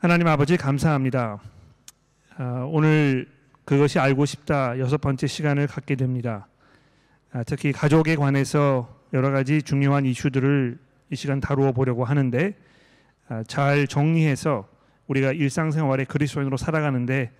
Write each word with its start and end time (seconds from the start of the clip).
하나님 0.00 0.28
아버지 0.28 0.56
감사합니다. 0.56 1.40
아, 2.36 2.64
오늘 2.70 3.26
그것이 3.64 3.98
알고 3.98 4.26
싶다 4.26 4.78
여섯 4.78 5.00
번째 5.00 5.26
시간을 5.26 5.66
갖게 5.66 5.96
됩니다. 5.96 6.46
아, 7.32 7.42
특히 7.42 7.72
가족에 7.72 8.14
관해서 8.14 8.96
여러 9.12 9.32
가지 9.32 9.60
중요한 9.60 10.06
이슈들을 10.06 10.78
이 11.10 11.16
시간 11.16 11.40
다루어 11.40 11.72
보려고 11.72 12.04
하는데 12.04 12.54
아, 13.28 13.42
잘 13.48 13.88
정리해서 13.88 14.68
우리가 15.08 15.32
일상생활에 15.32 16.04
그리스도인으로 16.04 16.56
살아가는데 16.56 17.32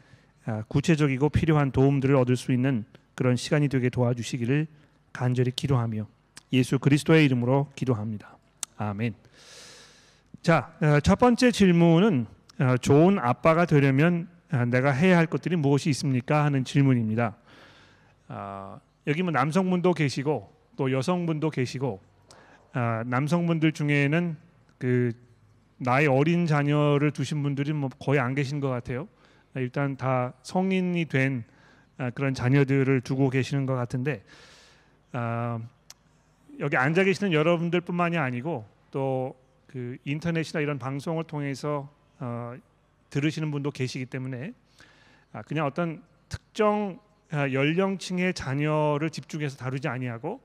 아, 0.44 0.64
구체적이고 0.66 1.28
필요한 1.28 1.70
도움들을 1.70 2.16
얻을 2.16 2.34
수 2.34 2.50
있는 2.50 2.84
그런 3.14 3.36
시간이 3.36 3.68
되게 3.68 3.88
도와주시기를 3.88 4.66
간절히 5.12 5.52
기도하며 5.52 6.08
예수 6.52 6.80
그리스도의 6.80 7.24
이름으로 7.24 7.70
기도합니다. 7.76 8.36
아멘. 8.78 9.14
자, 10.42 10.74
어, 10.80 10.98
첫 10.98 11.20
번째 11.20 11.52
질문은 11.52 12.26
어, 12.26 12.37
좋은 12.80 13.18
아빠가 13.18 13.66
되려면 13.66 14.28
어, 14.52 14.64
내가 14.64 14.90
해야 14.90 15.18
할 15.18 15.26
것들이 15.26 15.56
무엇이 15.56 15.90
있습니까? 15.90 16.44
하는 16.44 16.64
질문입니다. 16.64 17.36
여기 19.06 19.22
뭐 19.22 19.30
남성분도 19.30 19.94
계시고 19.94 20.52
또 20.76 20.92
여성분도 20.92 21.50
계시고 21.50 22.00
남성분들 23.06 23.72
중에는 23.72 24.36
그 24.78 25.12
나이 25.78 26.06
어린 26.06 26.46
자녀를 26.46 27.10
두신 27.12 27.42
분들이 27.42 27.72
뭐 27.72 27.88
거의 27.98 28.20
안 28.20 28.34
계신 28.34 28.60
것 28.60 28.68
같아요. 28.68 29.08
일단 29.54 29.96
다 29.96 30.34
성인이 30.42 31.06
된 31.06 31.44
그런 32.14 32.34
자녀들을 32.34 33.00
두고 33.00 33.30
계시는 33.30 33.64
것 33.64 33.74
같은데 33.74 34.22
여기 36.60 36.76
앉아 36.76 37.04
계시는 37.04 37.32
여러분들뿐만이 37.32 38.18
아니고 38.18 38.66
또 38.90 39.48
그 39.68 39.98
인터넷이나 40.04 40.60
이런 40.62 40.78
방송을 40.78 41.24
통해서 41.24 41.90
어, 42.20 42.54
들으시는 43.10 43.50
분도 43.50 43.70
계시기 43.70 44.06
때문에 44.06 44.52
아, 45.32 45.42
그냥 45.42 45.66
어떤 45.66 46.02
특정 46.28 46.98
아, 47.30 47.50
연령층의 47.50 48.34
자녀를 48.34 49.10
집중해서 49.10 49.56
다루지 49.56 49.88
아니하고 49.88 50.40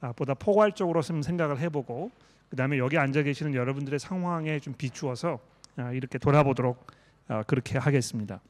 아, 0.00 0.12
보다 0.12 0.34
포괄적으로 0.34 1.02
좀 1.02 1.22
생각을 1.22 1.58
해보고 1.58 2.10
그 2.50 2.56
다음에 2.56 2.78
여기 2.78 2.96
앉아 2.96 3.22
계시는 3.22 3.54
여러분들의 3.54 3.98
상황에 3.98 4.58
좀 4.60 4.74
비추어서 4.74 5.40
아, 5.76 5.92
이렇게 5.92 6.18
돌아보도록 6.18 6.86
아, 7.28 7.42
그렇게 7.42 7.78
하겠습니다. 7.78 8.40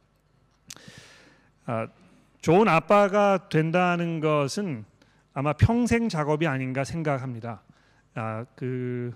아, 1.66 1.88
좋은 2.40 2.68
아빠가 2.68 3.48
된다는 3.48 4.20
것은 4.20 4.84
아마 5.34 5.52
평생 5.52 6.08
작업이 6.08 6.46
아닌가 6.46 6.84
생각합니다. 6.84 7.62
아, 8.14 8.44
그, 8.54 9.12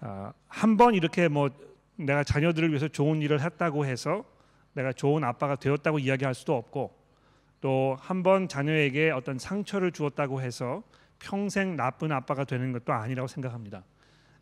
아, 0.00 0.32
한번 0.48 0.94
이렇게 0.94 1.28
뭐 1.28 1.50
내가 1.96 2.24
자녀들을 2.24 2.68
위해서 2.70 2.88
좋은 2.88 3.22
일을 3.22 3.40
했다고 3.40 3.86
해서 3.86 4.24
내가 4.74 4.92
좋은 4.92 5.24
아빠가 5.24 5.56
되었다고 5.56 5.98
이야기할 5.98 6.34
수도 6.34 6.54
없고 6.54 6.94
또 7.60 7.96
한 8.00 8.22
번 8.22 8.48
자녀에게 8.48 9.10
어떤 9.10 9.38
상처를 9.38 9.92
주었다고 9.92 10.40
해서 10.42 10.82
평생 11.18 11.76
나쁜 11.76 12.12
아빠가 12.12 12.44
되는 12.44 12.72
것도 12.72 12.92
아니라고 12.92 13.26
생각합니다. 13.26 13.82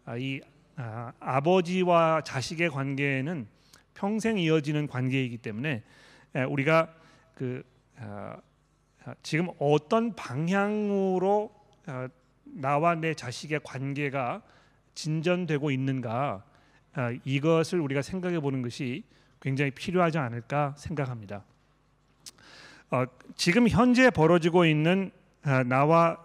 아, 0.04 0.16
이 0.16 0.40
아, 0.76 1.12
아버지와 1.20 2.22
자식의 2.22 2.70
관계는 2.70 3.46
평생 3.94 4.38
이어지는 4.38 4.88
관계이기 4.88 5.38
때문에 5.38 5.84
우리가 6.48 6.92
그 7.34 7.62
아, 7.96 8.36
아, 9.04 9.14
지금 9.22 9.48
어떤 9.58 10.14
방향으로 10.16 11.54
아, 11.86 12.08
나와 12.44 12.94
내 12.96 13.14
자식의 13.14 13.60
관계가 13.62 14.42
진전되고 14.94 15.70
있는가 15.70 16.44
아, 16.44 16.53
이것을 17.24 17.80
우리가 17.80 18.02
생각해 18.02 18.40
보는 18.40 18.62
것이 18.62 19.02
굉장히 19.40 19.70
필요하지 19.70 20.18
않을까 20.18 20.74
생각합니다. 20.76 21.44
어, 22.90 23.04
지금 23.36 23.68
현재 23.68 24.10
벌어지고 24.10 24.64
있는 24.64 25.10
나와 25.66 26.16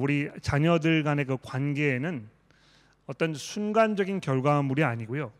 우리 0.00 0.30
자녀들 0.42 1.02
간의 1.02 1.24
그 1.24 1.36
관계에는 1.42 2.28
어떤 3.06 3.34
순간적인 3.34 4.20
결과물이 4.20 4.84
아니고요. 4.84 5.32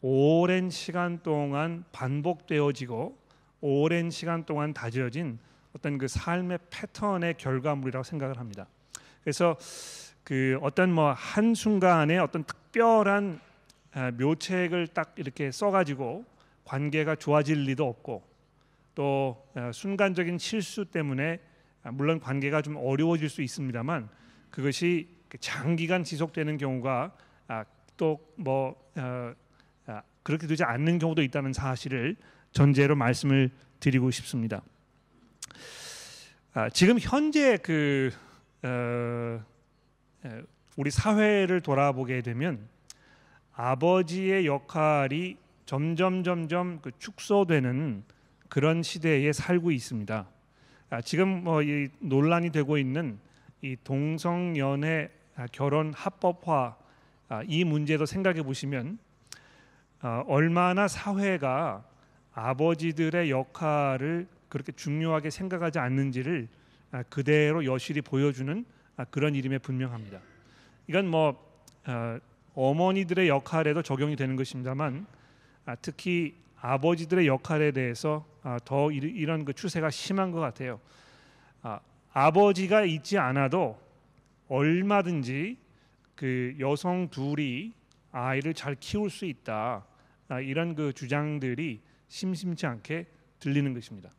오랜 0.00 0.70
시간 0.70 1.22
동안 1.22 1.84
반복되어지고 1.92 3.16
오랜 3.60 4.10
시간 4.10 4.44
동안 4.44 4.72
다져진 4.72 5.38
어떤 5.76 5.98
그 5.98 6.08
삶의 6.08 6.58
패턴의 6.70 7.34
결과물이라고 7.36 8.02
생각을 8.02 8.38
합니다. 8.38 8.66
그래서 9.22 9.56
그 10.24 10.58
어떤 10.62 10.92
뭐 10.92 11.12
한 11.12 11.54
순간에 11.54 12.18
어떤 12.18 12.44
특별한 12.44 13.40
아, 13.42 13.47
묘책을 14.18 14.88
딱 14.88 15.14
이렇게 15.16 15.50
써가지고 15.50 16.24
관계가 16.64 17.16
좋아질 17.16 17.64
리도 17.64 17.86
없고 17.86 18.22
또 18.94 19.48
아, 19.54 19.72
순간적인 19.72 20.38
실수 20.38 20.84
때문에 20.84 21.40
아, 21.82 21.90
물론 21.90 22.20
관계가 22.20 22.62
좀 22.62 22.76
어려워질 22.76 23.28
수 23.28 23.42
있습니다만 23.42 24.08
그것이 24.50 25.08
그 25.28 25.38
장기간 25.38 26.04
지속되는 26.04 26.56
경우가 26.56 27.12
또뭐 27.96 28.90
어, 28.96 29.34
그렇게 30.22 30.46
되지 30.46 30.64
않는 30.64 30.98
경우도 30.98 31.22
있다는 31.22 31.52
사실을 31.52 32.16
전제로 32.52 32.94
말씀을 32.96 33.50
드리고 33.80 34.10
싶습니다. 34.10 34.62
아, 36.54 36.68
지금 36.70 36.98
현재 37.00 37.56
그 37.58 38.10
어, 38.62 39.42
우리 40.76 40.90
사회를 40.90 41.60
돌아보게 41.60 42.22
되면 42.22 42.68
아버지의 43.58 44.46
역할이 44.46 45.36
점점 45.66 46.22
점점 46.22 46.80
그 46.80 46.92
축소되는 46.96 48.04
그런 48.48 48.84
시대에 48.84 49.32
살고 49.32 49.72
있습니다. 49.72 50.28
아, 50.90 51.00
지금 51.00 51.42
뭐이 51.42 51.88
논란이 51.98 52.50
되고 52.50 52.78
있는 52.78 53.18
이 53.60 53.76
동성연애 53.82 55.10
아, 55.34 55.46
결혼 55.50 55.92
합법화 55.92 56.76
아, 57.30 57.42
이 57.48 57.64
문제도 57.64 58.06
생각해 58.06 58.44
보시면 58.44 58.96
아, 60.02 60.22
얼마나 60.28 60.86
사회가 60.86 61.84
아버지들의 62.34 63.28
역할을 63.28 64.28
그렇게 64.48 64.70
중요하게 64.70 65.30
생각하지 65.30 65.80
않는지를 65.80 66.46
아, 66.92 67.02
그대로 67.02 67.64
여실히 67.64 68.02
보여주는 68.02 68.64
아, 68.96 69.04
그런 69.06 69.34
이름에 69.34 69.58
분명합니다. 69.58 70.20
이건 70.86 71.08
뭐 71.08 71.44
어, 71.88 72.18
어머니들의 72.58 73.28
역할에도 73.28 73.82
적용이 73.82 74.16
되는 74.16 74.34
것입니다만 74.34 75.06
아, 75.64 75.76
특히 75.76 76.34
아버지들의 76.60 77.28
역할에 77.28 77.70
대해서 77.70 78.26
더 78.64 78.90
이런 78.90 79.44
그 79.44 79.52
추세가 79.52 79.90
심한 79.90 80.32
것 80.32 80.40
같아요. 80.40 80.80
아버지가 82.12 82.84
있지 82.84 83.16
않아도 83.16 83.78
얼마든지 84.48 85.56
그 86.16 86.56
여성 86.58 87.08
둘이 87.10 87.72
아이를 88.10 88.54
잘 88.54 88.74
키울 88.80 89.08
수 89.08 89.24
있다 89.24 89.84
이런 90.42 90.74
그 90.74 90.92
주장들이 90.92 91.80
심심치 92.08 92.66
않게 92.66 93.06
들리는 93.38 93.72
것입니다. 93.72 94.10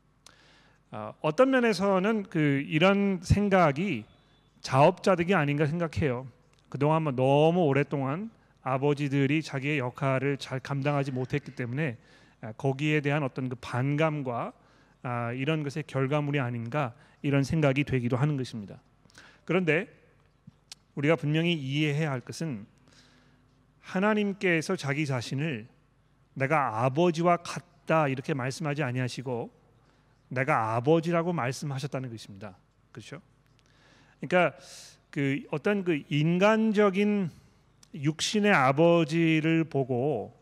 어, 0.91 1.13
어떤 1.19 1.51
면에서는 1.51 2.23
그 2.23 2.63
이런 2.67 3.19
생각이 3.21 4.06
자업자득이 4.61 5.33
아닌가 5.35 5.66
생각해요. 5.66 6.25
그동안 6.69 7.03
뭐 7.03 7.12
너무 7.13 7.62
오랫동안 7.62 8.30
아버지들이 8.62 9.41
자기의 9.41 9.80
역할을 9.80 10.38
잘 10.38 10.59
감당하지 10.59 11.12
못했기 11.12 11.56
때문에 11.56 11.97
아, 12.41 12.52
거기에 12.53 13.02
대한 13.02 13.24
어떤 13.24 13.50
그 13.50 13.56
반감과 13.59 14.53
아, 15.03 15.31
이런 15.34 15.63
것의 15.63 15.84
결과물이 15.88 16.40
아닌가 16.40 16.94
이런 17.22 17.44
생각이 17.44 17.84
되기도 17.84 18.18
하는 18.18 18.38
것입니다. 18.38 18.81
그런데 19.46 19.88
우리가 20.96 21.16
분명히 21.16 21.53
이해해야 21.53 22.12
할 22.12 22.19
것은 22.22 22.66
하나님께서 23.80 24.75
자기 24.75 25.06
자신을 25.06 25.68
내가 26.34 26.86
아버지와 26.86 27.38
같다 27.38 28.07
이렇게 28.07 28.33
말씀하지 28.33 28.83
아니하시고 28.83 29.51
내가 30.30 30.75
아버지라고 30.75 31.33
말씀하셨다는 31.33 32.10
것입니다. 32.12 32.57
그렇죠? 32.92 33.21
그러니까 34.19 34.57
그 35.09 35.41
어떤 35.51 35.83
그 35.83 36.03
인간적인 36.09 37.31
육신의 37.95 38.51
아버지를 38.51 39.63
보고 39.63 40.38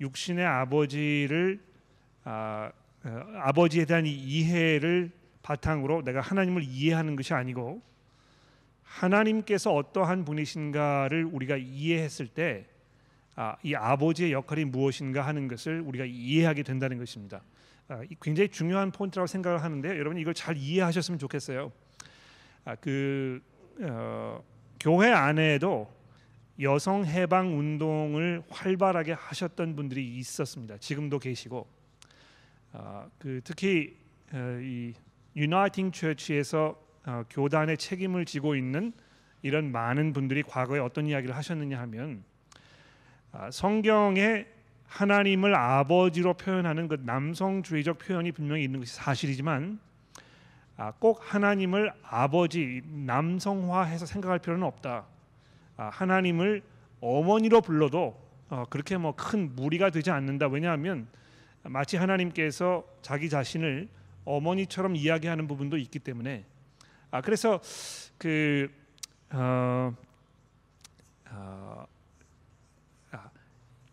육신의 0.00 0.44
아버지를 0.44 1.60
아, 2.24 2.70
어, 3.04 3.24
아버지에 3.36 3.84
대한 3.84 4.06
이해를 4.06 5.10
바탕으로 5.42 6.02
내가 6.02 6.20
하나님을 6.20 6.62
이해하는 6.62 7.16
것이 7.16 7.34
아니고 7.34 7.82
하나님께서 8.84 9.74
어떠한 9.74 10.24
분이신가를 10.24 11.24
우리가 11.24 11.56
이해했을 11.56 12.28
때 12.28 12.66
아, 13.34 13.56
이 13.62 13.74
아버지의 13.74 14.32
역할이 14.32 14.66
무엇인가 14.66 15.26
하는 15.26 15.48
것을 15.48 15.80
우리가 15.80 16.04
이해하게 16.04 16.62
된다는 16.62 16.98
것입니다. 16.98 17.42
아, 17.88 18.02
굉장히 18.20 18.48
중요한 18.50 18.92
포인트라고 18.92 19.26
생각을 19.26 19.62
하는데 19.62 19.88
여러분 19.88 20.18
이걸 20.18 20.34
잘 20.34 20.56
이해하셨으면 20.56 21.18
좋겠어요. 21.18 21.72
아, 22.64 22.76
그 22.76 23.42
어, 23.82 24.42
교회 24.78 25.10
안에도 25.10 25.90
여성 26.60 27.04
해방 27.04 27.58
운동을 27.58 28.42
활발하게 28.48 29.12
하셨던 29.12 29.74
분들이 29.74 30.16
있었습니다. 30.18 30.78
지금도 30.78 31.18
계시고 31.18 31.66
어, 32.72 33.10
그 33.18 33.40
특히 33.42 33.96
어, 34.32 34.58
이 34.62 34.94
유나이팅 35.34 35.90
처치에서 35.90 36.80
어, 37.04 37.24
교단의 37.28 37.78
책임을 37.78 38.24
지고 38.24 38.54
있는 38.54 38.92
이런 39.42 39.72
많은 39.72 40.12
분들이 40.12 40.42
과거에 40.42 40.78
어떤 40.78 41.06
이야기를 41.06 41.36
하셨느냐 41.36 41.80
하면 41.80 42.22
아, 43.32 43.50
성경에 43.50 44.46
하나님을 44.86 45.54
아버지로 45.54 46.34
표현하는 46.34 46.86
그 46.86 47.00
남성주의적 47.02 47.98
표현이 47.98 48.30
분명히 48.32 48.62
있는 48.62 48.78
것이 48.78 48.94
사실이지만 48.94 49.80
아, 49.80 49.91
꼭 50.90 51.20
하나님을 51.22 51.92
아버지 52.02 52.82
남성화해서 52.86 54.06
생각할 54.06 54.40
필요는 54.40 54.66
없다. 54.66 55.04
아, 55.76 55.90
하나님을 55.92 56.62
어머니로 57.00 57.60
불러도 57.60 58.20
어, 58.48 58.64
그렇게 58.68 58.96
뭐 58.96 59.12
큰 59.12 59.54
무리가 59.54 59.90
되지 59.90 60.10
않는다. 60.10 60.48
왜냐하면 60.48 61.06
마치 61.62 61.96
하나님께서 61.96 62.84
자기 63.02 63.28
자신을 63.28 63.88
어머니처럼 64.24 64.96
이야기하는 64.96 65.46
부분도 65.46 65.76
있기 65.78 65.98
때문에 65.98 66.44
아 67.10 67.20
그래서 67.20 67.60
그 68.18 68.68
어, 69.30 69.94
어, 71.30 71.86
아, 73.10 73.30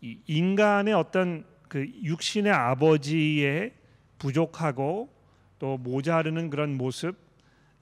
이 0.01 0.17
인간의 0.27 0.93
어떤 0.93 1.45
그 1.67 1.85
육신의 2.03 2.51
아버지의 2.51 3.73
부족하고 4.17 5.09
또 5.59 5.77
모자르는 5.77 6.49
그런 6.49 6.75
모습 6.75 7.15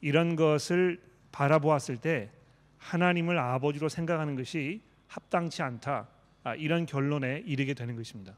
이런 0.02 0.36
것을 0.36 1.00
바라보았을 1.32 1.98
때 1.98 2.32
하나님을 2.78 3.38
아버지로 3.38 3.90
생각하는 3.90 4.36
것이 4.36 4.82
합당치 5.08 5.62
않다 5.62 6.08
아, 6.44 6.56
이런 6.56 6.86
결론에 6.86 7.44
이르게 7.46 7.74
되는 7.74 7.96
것입니다. 7.96 8.36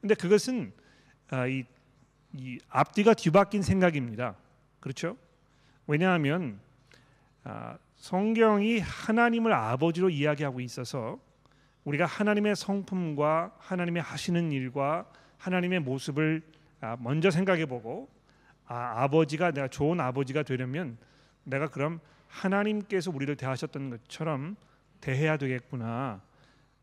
근데 0.00 0.14
그것은 0.14 0.72
아, 1.30 1.46
이, 1.46 1.64
이 2.32 2.58
앞뒤가 2.68 3.14
뒤바뀐 3.14 3.62
생각입니다. 3.62 4.36
그렇죠? 4.80 5.16
왜냐하면 5.86 6.58
아, 7.42 7.78
성경이 7.96 8.80
하나님을 8.80 9.52
아버지로 9.52 10.10
이야기하고 10.10 10.60
있어서 10.60 11.18
우리가 11.84 12.06
하나님의 12.06 12.56
성품과 12.56 13.56
하나님의 13.58 14.02
하시는 14.02 14.52
일과 14.52 15.10
하나님의 15.38 15.80
모습을 15.80 16.42
아, 16.80 16.96
먼저 17.00 17.30
생각해 17.30 17.66
보고 17.66 18.08
아, 18.66 19.02
아버지가 19.02 19.50
내가 19.50 19.68
좋은 19.68 20.00
아버지가 20.00 20.42
되려면 20.42 20.96
내가 21.44 21.68
그럼 21.68 22.00
하나님께서 22.28 23.10
우리를 23.10 23.36
대하셨던 23.36 23.90
것처럼 23.90 24.56
대해야 25.00 25.36
되겠구나 25.36 26.20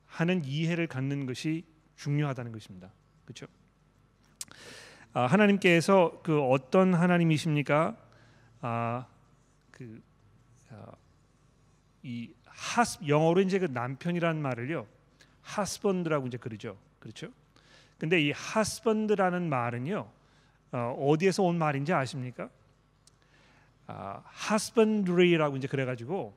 하는 0.08 0.46
이해를 0.46 0.88
갖는 0.88 1.26
것이 1.26 1.64
중요하다는 1.96 2.52
것입니다. 2.52 2.90
그렇죠? 3.26 3.48
아, 5.14 5.26
하나님께서 5.26 6.22
그 6.24 6.42
어떤 6.42 6.94
하나님이십니까? 6.94 7.98
아, 8.62 9.06
그 9.72 10.02
아, 10.70 10.92
이 12.04 12.30
하스 12.46 13.00
영어로 13.06 13.42
이제 13.42 13.60
그 13.60 13.66
남편이라는 13.66 14.42
말을요 14.42 14.88
하스번드라고 15.42 16.28
이제 16.28 16.38
그러죠, 16.38 16.78
그렇죠? 17.00 17.30
근데 17.98 18.22
이 18.22 18.32
하스번드라는 18.32 19.50
말은요 19.50 20.08
어, 20.72 21.14
디에서 21.20 21.44
온 21.44 21.58
말인지 21.58 21.94
아십니까? 21.94 22.50
아, 23.88 24.24
husbandry라고 24.50 25.58
이제 25.58 25.68
그래가지고 25.68 26.34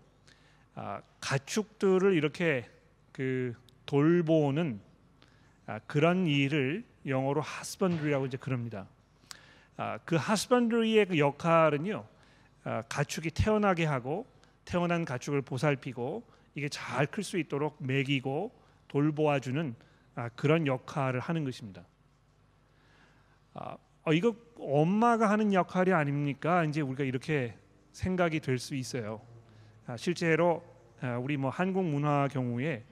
아, 0.75 1.01
가축들을 1.21 2.15
이렇게 2.15 2.69
그 3.13 3.55
돌보는 3.87 4.81
아, 5.67 5.79
그런 5.87 6.27
일을 6.27 6.85
영어로 7.07 7.43
husbandry라고 7.43 8.27
이제 8.27 8.37
그럽니다. 8.37 8.89
아, 9.77 9.99
그 10.05 10.17
husbandry의 10.17 11.07
그 11.07 11.19
역할은요 11.19 12.05
아, 12.65 12.83
가축이 12.89 13.31
태어나게 13.31 13.85
하고 13.85 14.27
태어난 14.65 15.05
가축을 15.05 15.43
보살피고 15.43 16.25
이게 16.57 16.69
잘 16.69 17.07
클 17.07 17.23
수 17.23 17.39
있도록 17.39 17.77
먹이고 17.79 18.53
돌보아주는 18.89 19.75
아, 20.17 20.29
그런 20.31 20.67
역할을 20.67 21.21
하는 21.21 21.45
것입니다. 21.45 21.85
아, 24.05 24.11
어, 24.11 24.13
이거 24.13 24.35
엄마가 24.59 25.31
하는 25.31 25.53
역할이 25.53 25.93
아닙니까? 25.93 26.65
이제 26.65 26.81
우리가 26.83 27.05
이렇게 27.05 27.55
생각이 27.93 28.41
될 28.41 28.59
수 28.59 28.75
있어요. 28.75 29.21
아, 29.87 29.97
실제로 29.97 30.63
아, 31.01 31.17
우리 31.19 31.37
뭐 31.37 31.51
한국 31.51 31.85
문화 31.85 32.29
경우에 32.29 32.85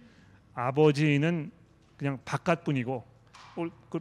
아버지는 0.55 1.51
그냥 1.97 2.19
바깥 2.25 2.65
분이고 2.65 3.05
어, 3.57 3.67
그 3.91 4.01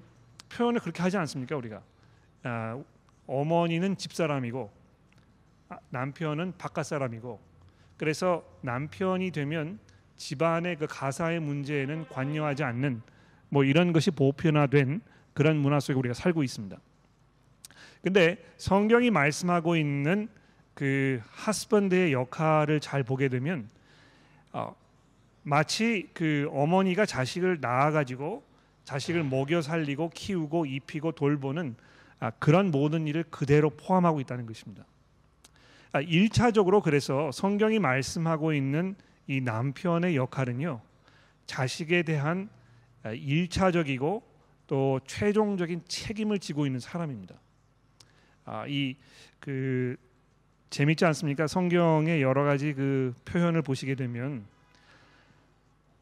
표현을 0.50 0.80
그렇게 0.80 1.02
하지 1.02 1.18
않습니까 1.18 1.56
우리가 1.58 1.82
아, 2.44 2.82
어머니는 3.28 3.98
집사람이고 3.98 4.72
아, 5.70 5.78
남편은 5.90 6.54
바깥 6.58 6.86
사람이고 6.86 7.40
그래서 7.98 8.44
남편이 8.62 9.32
되면 9.32 9.80
집안의 10.16 10.78
그 10.78 10.88
가사의 10.88 11.40
문제에는 11.40 12.08
관여하지 12.08 12.64
않는 12.64 13.02
뭐 13.50 13.64
이런 13.64 13.92
것이 13.92 14.12
보편화된 14.12 15.02
그런 15.34 15.58
문화 15.58 15.80
속에 15.80 15.98
우리가 15.98 16.14
살고 16.14 16.44
있습니다. 16.44 16.78
근데 18.02 18.38
성경이 18.58 19.12
말씀하고 19.12 19.76
있는 19.76 20.28
그 20.74 21.22
하스번드의 21.32 22.14
역할을 22.14 22.80
잘 22.80 23.04
보게 23.04 23.28
되면 23.28 23.70
어, 24.52 24.76
마치 25.44 26.10
그 26.14 26.50
어머니가 26.52 27.06
자식을 27.06 27.60
낳아 27.62 27.92
가지고 27.92 28.44
자식을 28.84 29.24
먹여 29.24 29.62
살리고 29.62 30.10
키우고 30.10 30.66
입히고 30.66 31.12
돌보는 31.14 31.76
아, 32.20 32.30
그런 32.32 32.72
모든 32.72 33.08
일을 33.08 33.24
그대로 33.30 33.70
포함하고 33.72 34.20
있다는 34.22 34.46
것입니다. 34.46 34.86
아, 35.92 36.02
1차적으로 36.02 36.82
그래서 36.82 37.32
성경이 37.32 37.80
말씀하고 37.80 38.54
있는 38.54 38.96
이 39.28 39.42
남편의 39.42 40.16
역할은요. 40.16 40.82
자식에 41.46 42.04
대한 42.04 42.50
1차적이고 43.04 44.22
아, 44.22 44.26
또 44.68 45.00
최종적인 45.06 45.84
책임을 45.88 46.40
지고 46.40 46.66
있는 46.66 46.80
사람입니다. 46.80 47.36
아, 48.46 48.66
이그 48.68 49.96
재밌지 50.70 51.06
않습니까? 51.06 51.48
성경의 51.48 52.22
여러 52.22 52.44
가지 52.44 52.74
그 52.74 53.14
표현을 53.26 53.62
보시게 53.62 53.96
되면 53.96 54.46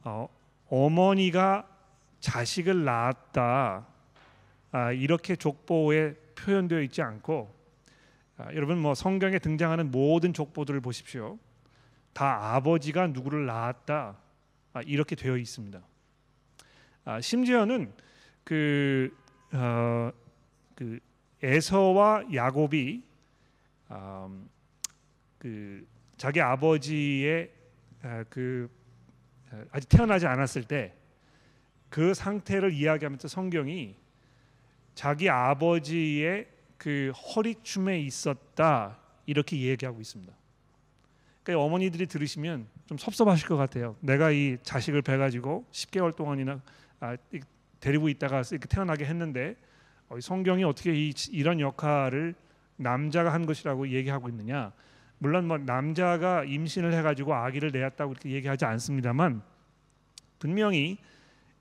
어, 0.03 0.29
어머니가 0.69 1.67
자식을 2.19 2.83
낳았다 2.83 3.87
아, 4.71 4.91
이렇게 4.91 5.35
족보에 5.35 6.13
표현되어 6.35 6.81
있지 6.81 7.01
않고 7.01 7.53
아, 8.37 8.53
여러분 8.53 8.77
뭐 8.77 8.93
성경에 8.93 9.39
등장하는 9.39 9.91
모든 9.91 10.31
족보들을 10.31 10.79
보십시오. 10.81 11.37
다 12.13 12.55
아버지가 12.55 13.07
누구를 13.07 13.45
낳았다 13.45 14.17
아, 14.73 14.81
이렇게 14.83 15.15
되어 15.15 15.35
있습니다. 15.35 15.81
아, 17.05 17.21
심지어는 17.21 17.91
그, 18.43 19.15
어, 19.51 20.11
그 20.75 20.99
에서와 21.41 22.25
야곱이 22.33 23.03
음, 23.91 24.49
그 25.37 25.87
자기 26.17 26.41
아버지의 26.41 27.51
아, 28.01 28.23
그 28.29 28.69
아, 29.51 29.63
아직 29.71 29.87
태어나지 29.89 30.27
않았을 30.27 30.63
때 30.63 30.99
그 31.89 32.13
상태를 32.13 32.71
이야기하면서 32.71 33.27
성경이 33.27 33.95
자기 34.93 35.29
아버지의 35.29 36.47
그 36.77 37.11
허리춤에 37.11 37.99
있었다 38.01 38.97
이렇게 39.25 39.59
얘기하고 39.59 39.99
있습니다. 39.99 40.33
그러니까 41.43 41.65
어머니들이 41.65 42.05
들으시면 42.05 42.67
좀 42.85 42.97
섭섭하실 42.97 43.47
것 43.47 43.57
같아요. 43.57 43.95
내가 44.01 44.31
이 44.31 44.57
자식을 44.61 45.01
배 45.01 45.17
가지고 45.17 45.65
10개월 45.71 46.15
동안이나 46.15 46.61
아, 46.99 47.17
데리고 47.79 48.07
있다가 48.09 48.43
이렇게 48.51 48.67
태어나게 48.67 49.05
했는데 49.05 49.51
어, 49.51 49.55
성경이 50.19 50.63
어떻게 50.63 50.93
이, 50.93 51.13
이런 51.31 51.59
역할을 51.59 52.35
남자가 52.77 53.33
한 53.33 53.45
것이라고 53.45 53.89
얘기하고 53.89 54.29
있느냐? 54.29 54.71
물론 55.17 55.47
뭐 55.47 55.57
남자가 55.57 56.43
임신을 56.45 56.93
해가지고 56.93 57.33
아기를 57.33 57.71
낳았다고 57.71 58.13
이렇게 58.13 58.31
얘기하지 58.31 58.65
않습니다만 58.65 59.41
분명히 60.39 60.97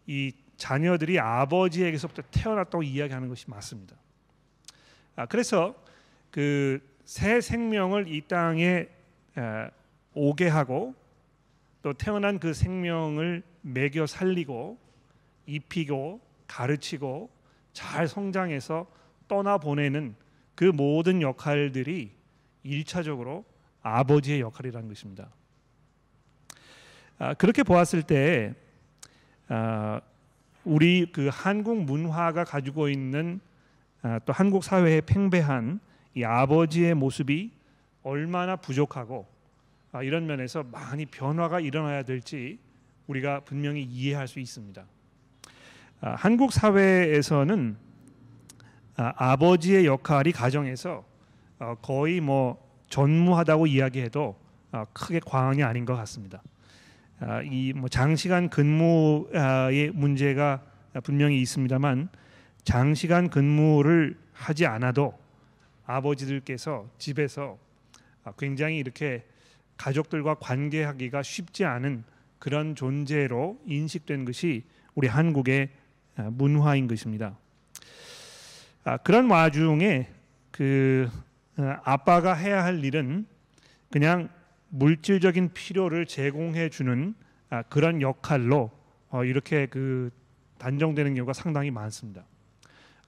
이 0.07 0.33
자녀들이 0.57 1.19
아버지에게서부터 1.19 2.23
태어났다고 2.31 2.83
이야기하는 2.83 3.29
것이 3.29 3.51
맞습니다. 3.51 3.97
아, 5.17 5.27
그래서 5.27 5.75
그 6.31 6.81
새 7.09 7.41
생명을 7.41 8.07
이 8.07 8.21
땅에 8.29 8.87
에, 9.39 9.71
오게 10.13 10.47
하고 10.47 10.95
또 11.81 11.95
태어난 11.95 12.39
그 12.39 12.53
생명을 12.53 13.43
먹여 13.63 14.07
살리고 14.07 14.79
입히고 15.47 16.21
가르치고 16.47 17.31
잘 17.79 18.09
성장해서 18.09 18.89
떠나 19.29 19.57
보내는 19.57 20.17
그 20.57 20.65
모든 20.65 21.23
역할들이 21.23 22.11
일차적으로 22.65 23.45
아버지의 23.83 24.41
역할이라는 24.41 24.89
것입니다. 24.89 25.29
아, 27.21 27.35
그렇게 27.35 27.63
보았을 27.63 28.03
때 28.03 28.53
아, 29.47 30.01
우리 30.65 31.07
그 31.13 31.31
한국 31.33 31.85
문화가 31.85 32.43
가지고 32.43 32.89
있는 32.89 33.39
아, 34.03 34.19
또 34.27 34.33
한국 34.33 34.65
사회에 34.65 35.01
팽배한 35.03 35.79
이 36.17 36.25
아버지의 36.25 36.95
모습이 36.95 37.53
얼마나 38.03 38.57
부족하고 38.57 39.25
아, 39.93 40.03
이런 40.03 40.27
면에서 40.27 40.65
많이 40.65 41.07
변화가 41.07 41.61
일어나야 41.61 42.03
될지 42.03 42.59
우리가 43.07 43.41
분명히 43.41 43.85
이해할 43.85 44.27
수 44.27 44.41
있습니다. 44.41 44.85
아, 46.01 46.15
한국 46.17 46.53
사회에서는 46.53 47.77
아, 48.97 49.13
아버지의 49.17 49.85
역할이 49.87 50.31
가정에서 50.31 51.05
어, 51.59 51.75
거의 51.83 52.21
뭐 52.21 52.65
전무하다고 52.89 53.67
이야기해도 53.67 54.37
어, 54.71 54.85
크게 54.93 55.21
과언이 55.27 55.65
아닌 55.65 55.85
것 55.85 55.97
같습니다. 55.97 56.41
아, 57.19 57.43
이뭐 57.43 57.89
장시간 57.89 58.49
근무의 58.49 59.91
문제가 59.93 60.63
분명히 61.03 61.41
있습니다만 61.41 62.11
장시간 62.63 63.29
근무를 63.29 64.17
하지 64.33 64.67
않아도 64.67 65.19
아버지들께서 65.85 66.89
집에서 66.99 67.59
굉장히 68.39 68.79
이렇게 68.79 69.25
가족들과 69.77 70.35
관계하기가 70.35 71.23
쉽지 71.25 71.65
않은 71.65 72.05
그런 72.39 72.77
존재로 72.77 73.59
인식된 73.67 74.25
것이 74.25 74.65
우리 74.95 75.09
한국의 75.09 75.71
문화인 76.31 76.89
것입니다. 76.89 77.37
그런 79.05 79.31
와중에 79.31 80.09
그 80.51 81.09
어, 81.59 81.77
아빠가 81.85 82.35
해야 82.35 82.65
할 82.65 82.85
일은 82.85 83.27
그냥 83.91 84.29
물질적인 84.69 85.53
필요를 85.53 86.07
제공해 86.07 86.69
주는 86.69 87.15
아, 87.51 87.63
그런 87.63 88.01
역할로 88.01 88.71
어, 89.11 89.25
이렇게 89.25 89.67
그 89.67 90.11
단정되는 90.59 91.15
경우가 91.15 91.33
상당히 91.33 91.71
많습니다. 91.71 92.25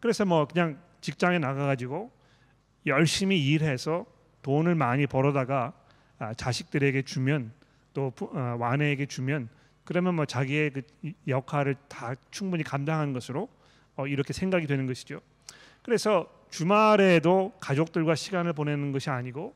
그래서 0.01 0.25
뭐 0.25 0.47
그냥 0.47 0.79
직장에 1.01 1.39
나가 1.39 1.67
가지고 1.67 2.11
열심히 2.87 3.47
일해서 3.47 4.07
돈을 4.43 4.75
많이 4.75 5.07
벌어다가 5.07 5.73
아, 6.19 6.35
자식들에게 6.35 7.03
주면 7.03 7.53
또 7.93 8.13
어, 8.21 8.59
아내에게 8.61 9.07
주면 9.07 9.49
그러면 9.85 10.15
뭐 10.15 10.25
자기의 10.25 10.71
그 10.71 10.83
역할을 11.27 11.77
다 11.89 12.15
충분히 12.31 12.63
감당한 12.63 13.13
것으로 13.13 13.49
이렇게 14.07 14.33
생각이 14.33 14.67
되는 14.67 14.87
것이죠. 14.87 15.21
그래서 15.83 16.29
주말에도 16.51 17.53
가족들과 17.61 18.15
시간을 18.15 18.53
보내는 18.53 18.93
것이 18.93 19.11
아니고 19.11 19.55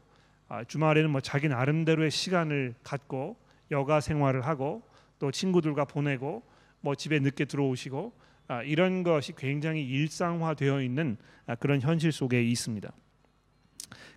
아, 0.49 0.63
주말에는 0.65 1.11
뭐 1.11 1.21
자기 1.21 1.49
나름대로의 1.49 2.11
시간을 2.11 2.75
갖고 2.83 3.37
여가 3.71 4.01
생활을 4.01 4.47
하고 4.47 4.83
또 5.19 5.31
친구들과 5.31 5.85
보내고 5.85 6.43
뭐 6.81 6.95
집에 6.95 7.19
늦게 7.19 7.47
들어오시고 7.47 8.13
아, 8.49 8.63
이런 8.63 9.03
것이 9.03 9.33
굉장히 9.37 9.85
일상화되어 9.85 10.83
있는 10.83 11.17
아, 11.47 11.55
그런 11.55 11.81
현실 11.81 12.13
속에 12.13 12.43
있습니다. 12.43 12.93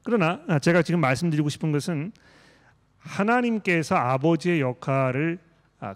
그러나 0.03 0.59
제가 0.59 0.83
지금 0.83 1.01
말씀드리고 1.01 1.49
싶은 1.49 1.71
것은 1.71 2.11
하나님께서 2.99 3.95
아버지의 3.95 4.61
역할을 4.61 5.39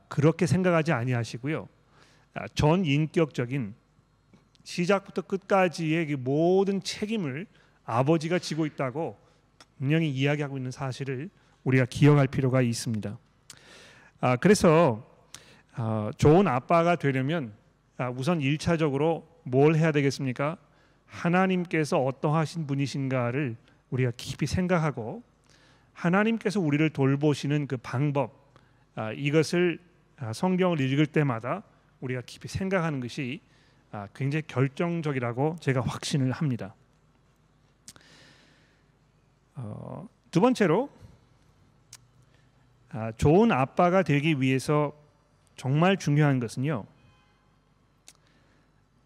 그렇게 0.08 0.46
생각하지 0.46 0.92
아니하시고요. 0.92 1.68
전 2.54 2.86
인격적인 2.86 3.74
시작부터 4.64 5.22
끝까지의 5.22 6.16
모든 6.18 6.82
책임을 6.82 7.48
아버지가 7.84 8.40
지고 8.40 8.66
있다고 8.66 9.18
분명히 9.78 10.10
이야기하고 10.10 10.58
있는 10.58 10.72
사실을 10.72 11.30
우리가 11.64 11.86
기억할 11.86 12.28
필요가 12.28 12.62
있습니다. 12.62 13.18
아, 14.20 14.36
그래서 14.36 15.04
아, 15.74 16.12
좋은 16.18 16.48
아빠가 16.48 16.96
되려면 16.96 17.54
아, 17.98 18.10
우선 18.10 18.40
1차적으로 18.40 19.24
뭘 19.44 19.76
해야 19.76 19.92
되겠습니까? 19.92 20.58
하나님께서 21.06 22.00
어떠하신 22.00 22.68
분이신가를 22.68 23.58
우리가 23.90 24.12
깊이 24.16 24.46
생각하고 24.46 25.24
하나님께서 25.94 26.60
우리를 26.60 26.90
돌보시는 26.92 27.68
그 27.68 27.78
방법 27.78 28.34
아, 28.34 28.41
이것을 29.16 29.80
아, 30.18 30.34
성경을 30.34 30.80
읽을 30.80 31.08
때마다 31.08 31.64
우리가 32.00 32.22
깊이 32.26 32.48
생각하는 32.48 33.00
것이 33.00 33.42
아, 33.92 34.08
굉장히 34.14 34.44
결정적이라고 34.48 35.58
제가 35.60 35.82
확신을 35.82 36.32
합니다. 36.32 36.76
어, 39.56 40.08
두 40.30 40.42
번째로 40.42 40.90
아, 42.90 43.12
좋은 43.14 43.52
아빠가 43.52 44.04
되기 44.04 44.40
위해서 44.42 44.94
정말 45.56 45.98
중요한 45.98 46.40
것은요 46.40 46.86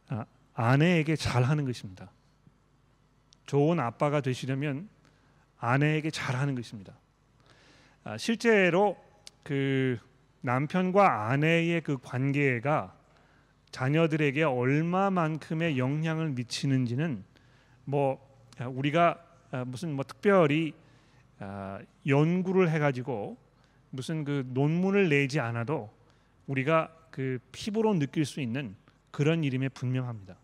아, 0.09 0.25
아내에게 0.53 1.15
잘하는 1.15 1.65
것입니다. 1.65 2.11
좋은 3.45 3.79
아빠가 3.79 4.21
되시려면 4.21 4.89
아내에게 5.59 6.11
잘하는 6.11 6.55
것입니다. 6.55 6.93
아, 8.03 8.17
실제로 8.17 9.04
그 9.45 9.99
남편과 10.41 11.29
아내의 11.29 11.81
그 11.81 11.99
관계가 11.99 12.97
자녀들에게 13.69 14.41
얼마만큼의 14.41 15.77
영향을 15.77 16.31
미치는지는 16.31 17.23
뭐 17.83 18.19
우리가 18.59 19.23
아, 19.51 19.63
무슨 19.63 19.93
뭐 19.93 20.03
특별히 20.03 20.73
아, 21.37 21.79
연구를 22.07 22.71
해가지고 22.71 23.37
무슨 23.91 24.23
그 24.23 24.43
논문을 24.47 25.09
내지 25.09 25.39
않아도 25.39 25.91
우리가 26.47 26.91
그 27.11 27.37
피부로 27.51 27.93
느낄 27.93 28.25
수 28.25 28.41
있는 28.41 28.75
그런 29.11 29.43
이름에 29.43 29.69
분명합니다. 29.69 30.37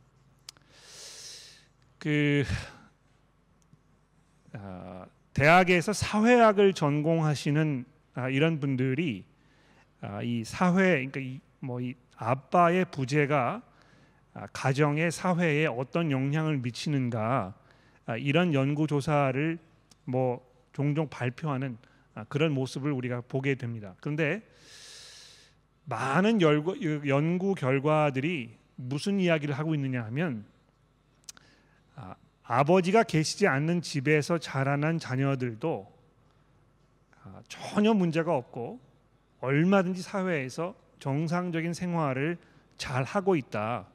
그 1.97 2.43
아, 4.53 5.07
대학에서 5.33 5.91
사회학을 5.91 6.73
전공하시는 6.73 7.85
이런 8.31 8.59
분들이 8.59 9.23
이 10.23 10.43
사회 10.43 11.05
그러니까 11.05 11.39
뭐이 11.59 11.95
아빠의 12.17 12.85
부재가 12.91 13.61
아, 14.33 14.47
가정의 14.53 15.11
사회에 15.11 15.65
어떤 15.65 16.11
영향을 16.11 16.57
미치는가 16.59 17.53
아, 18.05 18.17
이런 18.17 18.53
연구 18.53 18.87
조사를 18.87 19.57
뭐 20.05 20.45
종종 20.71 21.09
발표하는 21.09 21.77
아, 22.13 22.23
그런 22.25 22.53
모습을 22.53 22.91
우리가 22.91 23.21
보게 23.27 23.55
됩니다. 23.55 23.95
그런데 23.99 24.41
많은 25.85 26.41
연구 26.41 27.55
결과들이 27.55 28.55
무슨 28.75 29.19
이야기를 29.19 29.57
하고 29.57 29.75
있느냐 29.75 30.03
하면 30.05 30.45
아버지가 32.43 33.03
계시지 33.03 33.47
않는 33.47 33.81
집에서 33.81 34.37
자라난 34.37 34.99
자녀들도 34.99 35.91
전혀 37.47 37.93
문제가 37.93 38.35
없고 38.35 38.79
얼마든지 39.41 40.01
사회에서 40.01 40.75
정상적인 40.99 41.73
생활을 41.73 42.37
잘 42.77 43.03
하고 43.03 43.35
있다. 43.35 43.87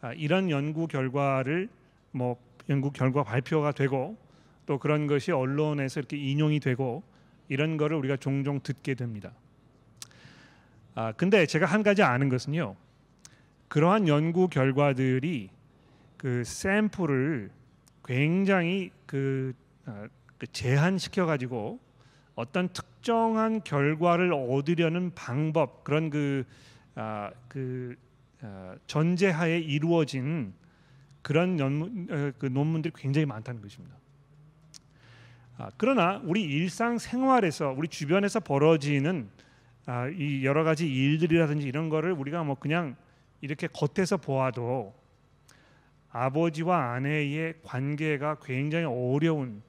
아, 0.00 0.12
이런 0.14 0.50
연구 0.50 0.86
결과를 0.86 1.68
뭐 2.12 2.36
연구 2.68 2.90
결과 2.90 3.22
발표가 3.22 3.72
되고 3.72 4.16
또 4.66 4.78
그런 4.78 5.06
것이 5.06 5.32
언론에서 5.32 6.00
이렇게 6.00 6.16
인용이 6.16 6.60
되고 6.60 7.02
이런 7.48 7.76
거를 7.76 7.96
우리가 7.96 8.16
종종 8.16 8.60
듣게 8.60 8.94
됩니다. 8.94 9.32
아 10.94 11.12
근데 11.12 11.46
제가 11.46 11.66
한 11.66 11.82
가지 11.82 12.02
아는 12.02 12.28
것은요. 12.28 12.76
그러한 13.68 14.08
연구 14.08 14.48
결과들이 14.48 15.50
그 16.16 16.44
샘플을 16.44 17.50
굉장히 18.04 18.90
그, 19.06 19.54
아, 19.86 20.08
그 20.38 20.46
제한시켜 20.48 21.26
가지고 21.26 21.78
어떤 22.40 22.70
특정한 22.70 23.62
결과를 23.62 24.32
얻으려는 24.32 25.12
방법 25.14 25.84
그런 25.84 26.08
그, 26.08 26.44
아, 26.94 27.30
그 27.48 27.94
아, 28.40 28.76
전제하에 28.86 29.58
이루어진 29.58 30.54
그런 31.20 31.58
연문, 31.60 32.08
어, 32.10 32.32
그 32.38 32.46
논문들이 32.46 32.94
굉장히 32.96 33.26
많다는 33.26 33.60
것입니다. 33.60 33.94
아, 35.58 35.70
그러나 35.76 36.22
우리 36.24 36.42
일상 36.42 36.96
생활에서 36.96 37.74
우리 37.76 37.88
주변에서 37.88 38.40
벌어지는 38.40 39.28
아, 39.84 40.08
이 40.08 40.42
여러 40.42 40.64
가지 40.64 40.90
일들이라든지 40.90 41.66
이런 41.66 41.90
거를 41.90 42.12
우리가 42.12 42.42
뭐 42.42 42.54
그냥 42.54 42.96
이렇게 43.42 43.66
겉에서 43.66 44.16
보아도 44.16 44.94
아버지와 46.10 46.94
아내의 46.94 47.56
관계가 47.62 48.38
굉장히 48.42 48.86
어려운 48.86 49.62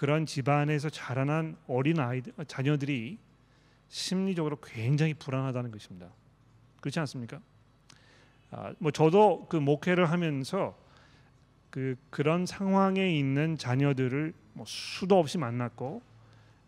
그런 0.00 0.24
집안에서 0.24 0.88
자라난 0.88 1.58
어린 1.68 2.00
아이들 2.00 2.32
자녀들이 2.46 3.18
심리적으로 3.90 4.56
굉장히 4.62 5.12
불안하다는 5.12 5.70
것입니다. 5.70 6.08
그렇지 6.80 6.98
않습니까? 7.00 7.38
아, 8.50 8.72
뭐 8.78 8.92
저도 8.92 9.44
그 9.50 9.56
목회를 9.56 10.10
하면서 10.10 10.74
그 11.68 11.96
그런 12.08 12.46
상황에 12.46 13.14
있는 13.14 13.58
자녀들을 13.58 14.32
뭐 14.54 14.64
수도 14.66 15.18
없이 15.18 15.36
만났고 15.36 16.00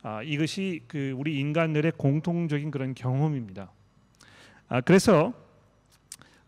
아, 0.03 0.23
이것이 0.23 0.83
그 0.87 1.15
우리 1.17 1.39
인간들의 1.39 1.91
공통적인 1.93 2.71
그런 2.71 2.93
경험입니다. 2.93 3.71
아, 4.69 4.83
그래서 4.83 5.33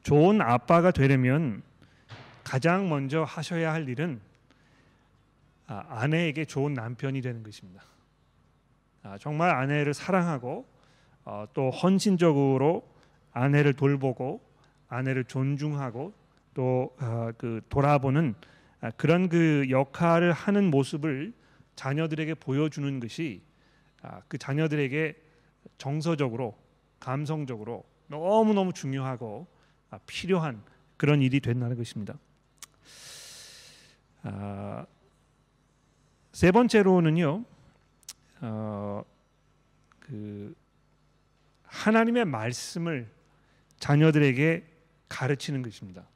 좋은 0.03 0.43
아빠가 0.43 0.91
되려면 0.91 1.63
가장 2.43 2.91
먼저 2.91 3.23
하셔야 3.23 3.73
할 3.73 3.89
일은 3.89 4.21
아, 5.67 5.85
아내에게 5.89 6.45
좋은 6.45 6.75
남편이 6.75 7.21
되는 7.23 7.43
것입니다. 7.43 7.83
아, 9.03 9.19
정말 9.19 9.51
아내를 9.51 9.95
사랑하고 9.95 10.67
어, 11.25 11.47
또 11.55 11.71
헌신적으로 11.71 12.87
아내를 13.33 13.75
돌보고 13.75 14.41
아내를 14.89 15.25
존중하고 15.25 16.13
또그 16.55 16.97
어, 17.01 17.67
돌아보는 17.69 18.35
아, 18.81 18.91
그런 18.93 19.29
그 19.29 19.67
역할을 19.71 20.33
하는 20.33 20.71
모습을 20.71 21.33
자녀들에게 21.77 22.35
보여주는 22.35 23.01
것이 23.01 23.43
아, 24.03 24.21
그 24.29 24.39
자녀들에게 24.39 25.17
정서적으로 25.79 26.57
감성적으로 27.01 27.85
너무 28.09 28.55
너무 28.55 28.73
중요하고 28.73 29.47
아, 29.91 29.99
필요한 30.07 30.63
그런 30.97 31.23
일이 31.23 31.41
된다는 31.41 31.77
것입니다. 31.77 32.19
아, 34.23 34.87
세 36.35 36.51
번째로는요, 36.51 37.45
어, 38.43 39.05
그 40.01 40.55
하나님의 41.63 42.27
말씀을 42.27 43.09
자녀들에게 43.79 44.65
가르치는 45.09 45.63
것입니다. 45.63 46.07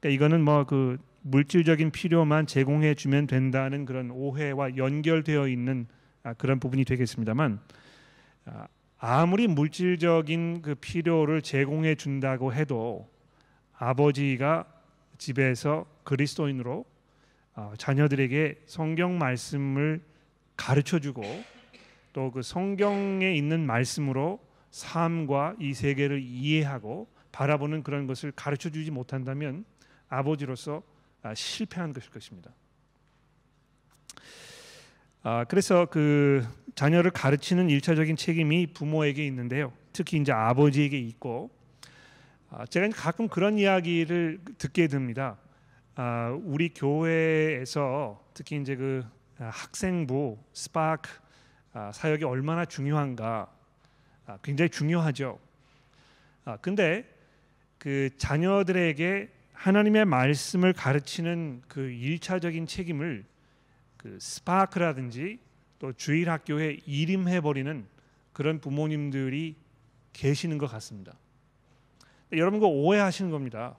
그러니까 0.00 0.14
이거는 0.14 0.42
뭐 0.42 0.64
그 0.64 0.98
물질적인 1.22 1.90
필요만 1.90 2.46
제공해 2.46 2.94
주면 2.94 3.26
된다는 3.26 3.84
그런 3.84 4.10
오해와 4.10 4.76
연결되어 4.76 5.48
있는 5.48 5.86
아, 6.22 6.32
그런 6.34 6.60
부분이 6.60 6.84
되겠습니다만 6.84 7.60
아, 8.46 8.66
아무리 8.98 9.46
물질적인 9.48 10.62
그 10.62 10.74
필요를 10.76 11.42
제공해 11.42 11.94
준다고 11.94 12.54
해도 12.54 13.10
아버지가 13.76 14.66
집에서 15.18 15.86
그리스도인으로 16.04 16.80
어, 16.80 16.89
자녀들에게 17.76 18.62
성경 18.66 19.18
말씀을 19.18 20.02
가르쳐 20.56 20.98
주고 20.98 21.22
또 22.12 22.30
그 22.30 22.42
성경에 22.42 23.32
있는 23.34 23.66
말씀으로 23.66 24.40
삶과 24.70 25.56
이 25.58 25.74
세계를 25.74 26.20
이해하고 26.22 27.08
바라보는 27.32 27.82
그런 27.82 28.06
것을 28.06 28.32
가르쳐 28.32 28.70
주지 28.70 28.90
못한다면 28.90 29.64
아버지로서 30.08 30.82
아, 31.22 31.34
실패한 31.34 31.92
것일 31.92 32.10
것입니다. 32.10 32.50
아, 35.22 35.44
그래서 35.44 35.86
그 35.86 36.46
자녀를 36.74 37.10
가르치는 37.10 37.68
일차적인 37.68 38.16
책임이 38.16 38.68
부모에게 38.68 39.26
있는데요. 39.26 39.72
특히 39.92 40.18
이제 40.18 40.32
아버지에게 40.32 40.98
있고 40.98 41.50
아, 42.50 42.66
제가 42.66 42.88
가끔 42.90 43.28
그런 43.28 43.58
이야기를 43.58 44.40
듣게 44.58 44.88
됩니다. 44.88 45.36
아, 46.02 46.34
우리 46.44 46.70
교회에서 46.70 48.24
특히 48.32 48.58
이제 48.58 48.74
그 48.74 49.04
학생부 49.36 50.38
스파크 50.54 51.10
아, 51.74 51.92
사역이 51.92 52.24
얼마나 52.24 52.64
중요한가 52.64 53.52
아, 54.24 54.38
굉장히 54.42 54.70
중요하죠. 54.70 55.38
아, 56.46 56.56
근데 56.56 57.04
그 57.76 58.08
자녀들에게 58.16 59.28
하나님의 59.52 60.06
말씀을 60.06 60.72
가르치는 60.72 61.64
그 61.68 61.90
일차적인 61.90 62.66
책임을 62.66 63.26
그 63.98 64.16
스파크라든지 64.18 65.38
또 65.80 65.92
주일 65.92 66.30
학교에 66.30 66.78
이름해 66.86 67.42
버리는 67.42 67.86
그런 68.32 68.58
부모님들이 68.58 69.54
계시는 70.14 70.56
것 70.56 70.66
같습니다. 70.66 71.12
여러분 72.32 72.58
그 72.58 72.64
오해하시는 72.64 73.30
겁니다. 73.30 73.76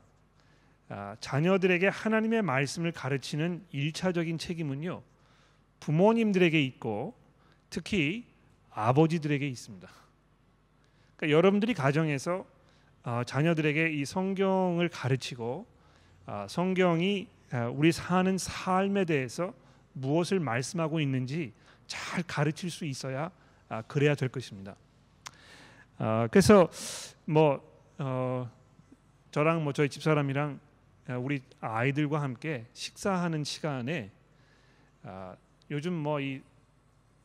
아, 0.93 1.15
자녀들에게 1.21 1.87
하나님의 1.87 2.41
말씀을 2.41 2.91
가르치는 2.91 3.63
일차적인 3.71 4.37
책임은요 4.37 5.01
부모님들에게 5.79 6.61
있고 6.63 7.15
특히 7.69 8.25
아버지들에게 8.71 9.47
있습니다. 9.47 9.87
그러니까 11.15 11.37
여러분들이 11.37 11.73
가정에서 11.73 12.45
어, 13.03 13.21
자녀들에게 13.25 13.93
이 13.93 14.03
성경을 14.03 14.89
가르치고 14.89 15.65
어, 16.27 16.45
성경이 16.49 17.27
어, 17.53 17.73
우리 17.73 17.93
사는 17.93 18.37
삶에 18.37 19.05
대해서 19.05 19.53
무엇을 19.93 20.41
말씀하고 20.41 20.99
있는지 20.99 21.53
잘 21.87 22.21
가르칠 22.21 22.69
수 22.69 22.83
있어야 22.83 23.31
아, 23.69 23.81
그래야 23.83 24.13
될 24.13 24.27
것입니다. 24.27 24.75
아, 25.99 26.27
그래서 26.29 26.69
뭐 27.23 27.61
어, 27.97 28.51
저랑 29.31 29.63
뭐 29.63 29.71
저희 29.71 29.87
집사람이랑 29.87 30.59
아, 30.59 30.70
우리 31.09 31.41
아이들과 31.59 32.21
함께 32.21 32.65
식사하는 32.73 33.43
시간에 33.43 34.11
아, 35.03 35.35
요즘 35.69 35.93
뭐이 35.93 36.41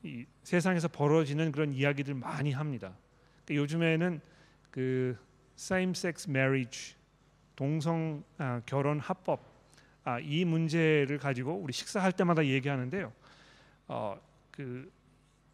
이 0.02 0.24
세상에서 0.42 0.88
벌어지는 0.88 1.52
그런 1.52 1.72
이야기들 1.72 2.14
많이 2.14 2.52
합니다. 2.52 2.96
그러니까 3.44 3.62
요즘에는 3.62 4.20
그 4.70 5.16
same 5.58 5.90
sex 5.90 6.28
marriage 6.28 6.94
동성 7.54 8.22
아, 8.38 8.60
결혼 8.66 8.98
합법 8.98 9.42
아, 10.04 10.20
이 10.20 10.44
문제를 10.44 11.18
가지고 11.18 11.54
우리 11.54 11.72
식사할 11.72 12.12
때마다 12.12 12.44
얘기하는데요. 12.46 13.12
어, 13.88 14.20
그 14.50 14.90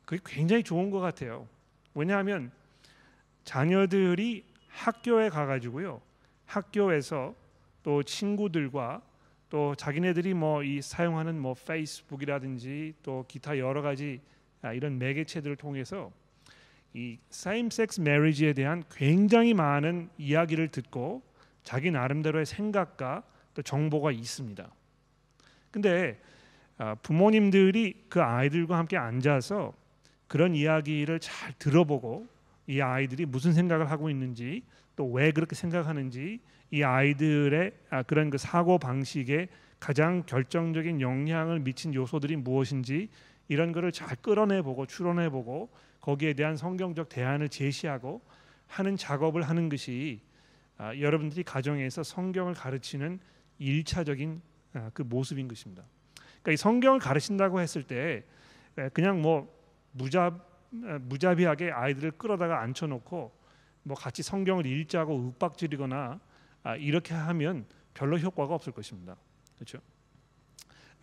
그게 0.04 0.20
굉장히 0.24 0.62
좋은 0.62 0.90
것 0.90 1.00
같아요. 1.00 1.48
왜냐하면 1.94 2.50
자녀들이 3.44 4.44
학교에 4.68 5.28
가가지고요, 5.28 6.00
학교에서 6.46 7.34
또 7.82 8.02
친구들과 8.02 9.02
또 9.48 9.74
자기네들이 9.74 10.34
뭐 10.34 10.62
이 10.62 10.80
사용하는 10.80 11.38
뭐 11.38 11.54
페이스북이라든지 11.54 12.94
또 13.02 13.24
기타 13.28 13.58
여러 13.58 13.82
가지 13.82 14.20
아, 14.62 14.72
이런 14.72 14.98
매개체들을 14.98 15.56
통해서 15.56 16.10
이 16.94 17.18
same 17.30 17.66
sex 17.66 18.00
marriage에 18.00 18.52
대한 18.52 18.84
굉장히 18.90 19.54
많은 19.54 20.08
이야기를 20.18 20.68
듣고 20.68 21.22
자기 21.64 21.90
나름대로의 21.90 22.46
생각과 22.46 23.22
또 23.54 23.62
정보가 23.62 24.12
있습니다. 24.12 24.70
근데 25.70 26.20
아, 26.78 26.94
부모님들이 26.96 28.04
그 28.08 28.22
아이들과 28.22 28.78
함께 28.78 28.96
앉아서 28.96 29.74
그런 30.28 30.54
이야기를 30.54 31.20
잘 31.20 31.52
들어보고 31.58 32.26
이 32.66 32.80
아이들이 32.80 33.26
무슨 33.26 33.52
생각을 33.52 33.90
하고 33.90 34.08
있는지 34.08 34.62
또 34.96 35.06
왜 35.06 35.32
그렇게 35.32 35.54
생각하는지 35.54 36.40
이 36.70 36.82
아이들의 36.82 37.72
아, 37.90 38.02
그런 38.02 38.30
그 38.30 38.38
사고 38.38 38.78
방식에 38.78 39.48
가장 39.78 40.22
결정적인 40.24 41.00
영향을 41.00 41.60
미친 41.60 41.92
요소들이 41.92 42.36
무엇인지 42.36 43.08
이런 43.48 43.72
거를 43.72 43.92
잘 43.92 44.16
끌어내 44.16 44.62
보고 44.62 44.86
추론해 44.86 45.28
보고 45.28 45.70
거기에 46.00 46.34
대한 46.34 46.56
성경적 46.56 47.08
대안을 47.08 47.48
제시하고 47.48 48.22
하는 48.66 48.96
작업을 48.96 49.42
하는 49.42 49.68
것이 49.68 50.20
아, 50.78 50.96
여러분들이 50.96 51.42
가정에서 51.42 52.02
성경을 52.02 52.54
가르치는 52.54 53.18
일차적인 53.58 54.40
아, 54.74 54.90
그 54.94 55.02
모습인 55.02 55.48
것입니다. 55.48 55.84
그러니까 56.42 56.52
이 56.52 56.56
성경을 56.56 56.98
가르친다고 56.98 57.60
했을 57.60 57.82
때 57.82 58.24
그냥 58.94 59.20
뭐 59.20 59.52
무자 59.92 60.34
무자비하게 60.70 61.70
아이들을 61.70 62.12
끌어다가 62.12 62.62
앉혀놓고 62.62 63.41
뭐 63.82 63.96
같이 63.96 64.22
성경을 64.22 64.66
읽자고 64.66 65.14
윽박지르거나 65.14 66.20
아, 66.64 66.76
이렇게 66.76 67.14
하면 67.14 67.66
별로 67.94 68.18
효과가 68.18 68.54
없을 68.54 68.72
것입니다. 68.72 69.16
그렇죠? 69.56 69.78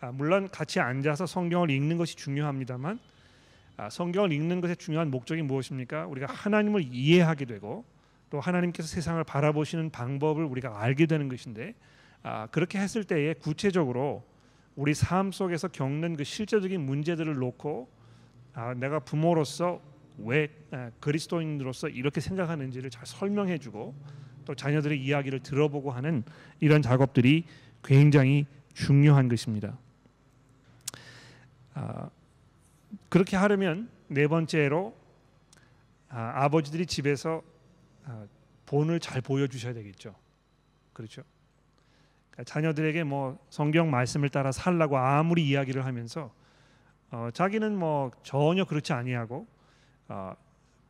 아, 0.00 0.12
물론 0.12 0.48
같이 0.50 0.80
앉아서 0.80 1.26
성경을 1.26 1.70
읽는 1.70 1.98
것이 1.98 2.16
중요합니다만 2.16 2.98
아, 3.76 3.90
성경을 3.90 4.32
읽는 4.32 4.60
것의 4.60 4.76
중요한 4.76 5.10
목적이 5.10 5.42
무엇입니까? 5.42 6.06
우리가 6.06 6.32
하나님을 6.32 6.82
이해하게 6.90 7.44
되고 7.44 7.84
또 8.30 8.40
하나님께서 8.40 8.88
세상을 8.88 9.22
바라보시는 9.24 9.90
방법을 9.90 10.44
우리가 10.44 10.80
알게 10.80 11.06
되는 11.06 11.28
것인데 11.28 11.74
아, 12.22 12.46
그렇게 12.48 12.78
했을 12.78 13.04
때에 13.04 13.34
구체적으로 13.34 14.24
우리 14.76 14.94
삶 14.94 15.32
속에서 15.32 15.68
겪는 15.68 16.16
그 16.16 16.24
실제적인 16.24 16.80
문제들을 16.80 17.34
놓고 17.34 17.90
아, 18.54 18.74
내가 18.74 19.00
부모로서 19.00 19.80
왜 20.24 20.48
아, 20.70 20.90
그리스도인으로서 21.00 21.88
이렇게 21.88 22.20
생각하는지를 22.20 22.90
잘 22.90 23.06
설명해주고 23.06 23.94
또 24.44 24.54
자녀들의 24.54 25.00
이야기를 25.02 25.40
들어보고 25.40 25.90
하는 25.90 26.24
이런 26.60 26.82
작업들이 26.82 27.44
굉장히 27.82 28.46
중요한 28.74 29.28
것입니다. 29.28 29.78
아, 31.74 32.10
그렇게 33.08 33.36
하려면 33.36 33.88
네 34.08 34.26
번째로 34.26 34.96
아, 36.08 36.48
버지들이 36.48 36.86
집에서 36.86 37.42
아, 38.04 38.26
본을 38.66 39.00
잘 39.00 39.20
보여주셔야 39.20 39.72
되겠죠. 39.74 40.14
그렇죠. 40.92 41.22
그러니까 42.30 42.52
자녀들에게 42.52 43.04
뭐 43.04 43.38
성경 43.50 43.90
말씀을 43.90 44.28
따라 44.28 44.52
살라고 44.52 44.98
아무리 44.98 45.48
이야기를 45.48 45.84
하면서 45.84 46.32
어, 47.10 47.28
자기는 47.32 47.76
뭐 47.76 48.10
전혀 48.22 48.64
그렇지 48.64 48.92
아니하고 48.92 49.46
어, 50.10 50.34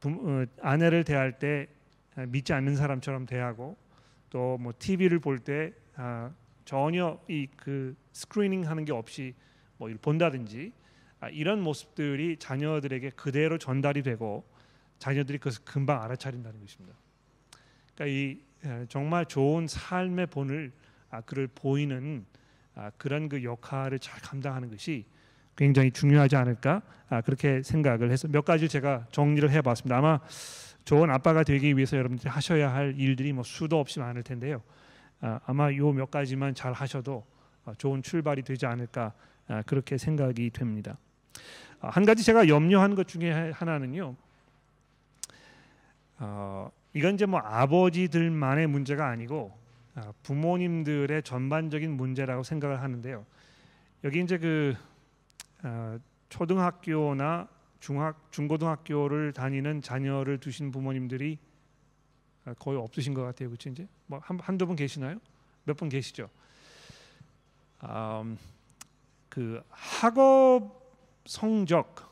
부, 0.00 0.08
어, 0.08 0.46
아내를 0.62 1.04
대할 1.04 1.38
때 1.38 1.68
믿지 2.16 2.52
않는 2.52 2.74
사람처럼 2.74 3.26
대하고 3.26 3.76
또 4.30 4.56
뭐 4.58 4.72
TV를 4.78 5.18
볼때 5.20 5.72
아, 5.96 6.32
전혀 6.64 7.20
이 7.28 7.46
그 7.56 7.94
스크리닝 8.12 8.66
하는 8.68 8.84
게 8.84 8.92
없이 8.92 9.34
뭐 9.76 9.90
본다든지 10.00 10.72
아, 11.20 11.28
이런 11.28 11.60
모습들이 11.60 12.36
자녀들에게 12.38 13.10
그대로 13.10 13.58
전달이 13.58 14.02
되고 14.02 14.44
자녀들이 14.98 15.38
그것을 15.38 15.64
금방 15.64 16.02
알아차린다는 16.02 16.60
것입니다. 16.60 16.96
그러니까 17.94 18.06
이 18.06 18.40
정말 18.88 19.26
좋은 19.26 19.66
삶의 19.66 20.26
본을 20.28 20.72
아, 21.10 21.20
그를 21.22 21.46
보이는 21.48 22.24
아, 22.74 22.90
그런 22.96 23.28
그 23.28 23.42
역할을 23.42 23.98
잘 23.98 24.20
감당하는 24.20 24.70
것이 24.70 25.04
굉장히 25.60 25.90
중요하지 25.90 26.36
않을까 26.36 26.80
아, 27.10 27.20
그렇게 27.20 27.62
생각을 27.62 28.10
해서 28.10 28.26
몇 28.28 28.46
가지 28.46 28.66
제가 28.66 29.06
정리를 29.12 29.50
해봤습니다. 29.50 29.98
아마 29.98 30.18
좋은 30.86 31.10
아빠가 31.10 31.44
되기 31.44 31.76
위해서 31.76 31.98
여러분들이 31.98 32.30
하셔야 32.30 32.72
할 32.72 32.94
일들이 32.96 33.34
뭐 33.34 33.44
수도 33.44 33.78
없이 33.78 34.00
많을 34.00 34.22
텐데요. 34.22 34.62
아마 35.20 35.70
요 35.74 35.92
몇 35.92 36.10
가지만 36.10 36.54
잘 36.54 36.72
하셔도 36.72 37.26
좋은 37.76 38.02
출발이 38.02 38.40
되지 38.40 38.64
않을까 38.64 39.12
그렇게 39.66 39.98
생각이 39.98 40.48
됩니다. 40.48 40.96
한 41.80 42.06
가지 42.06 42.24
제가 42.24 42.48
염려한 42.48 42.94
것 42.94 43.06
중에 43.06 43.50
하나는요. 43.50 44.16
어, 46.20 46.70
이건 46.94 47.14
이제 47.14 47.26
뭐 47.26 47.40
아버지들만의 47.40 48.66
문제가 48.66 49.08
아니고 49.08 49.58
아, 49.94 50.12
부모님들의 50.22 51.22
전반적인 51.22 51.90
문제라고 51.90 52.44
생각을 52.44 52.80
하는데요. 52.80 53.26
여기 54.04 54.20
이제 54.22 54.38
그 54.38 54.74
어, 54.74 54.89
초등학교나 56.28 57.48
중학 57.80 58.30
중고등학교를 58.30 59.32
다니는 59.32 59.82
자녀를 59.82 60.38
두신 60.38 60.70
부모님들이 60.70 61.38
아, 62.44 62.54
거의 62.54 62.78
없으신 62.78 63.14
것 63.14 63.22
같아요, 63.22 63.48
그렇죠? 63.48 63.68
이제 63.70 63.86
뭐 64.06 64.18
한, 64.22 64.38
한두 64.40 64.66
분 64.66 64.76
계시나요? 64.76 65.18
몇 65.64 65.76
분 65.76 65.88
계시죠? 65.88 66.28
음, 67.84 68.38
그 69.28 69.62
학업 69.70 70.80
성적 71.26 72.10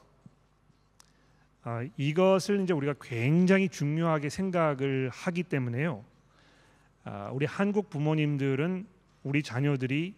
아, 1.63 1.87
이것을 1.97 2.63
이제 2.63 2.73
우리가 2.73 2.95
굉장히 3.01 3.69
중요하게 3.69 4.31
생각을 4.31 5.11
하기 5.13 5.43
때문에요. 5.43 6.05
아, 7.05 7.31
우리 7.33 7.45
한국 7.47 7.91
부모님들은 7.91 8.87
우리 9.23 9.43
자녀들이 9.43 10.15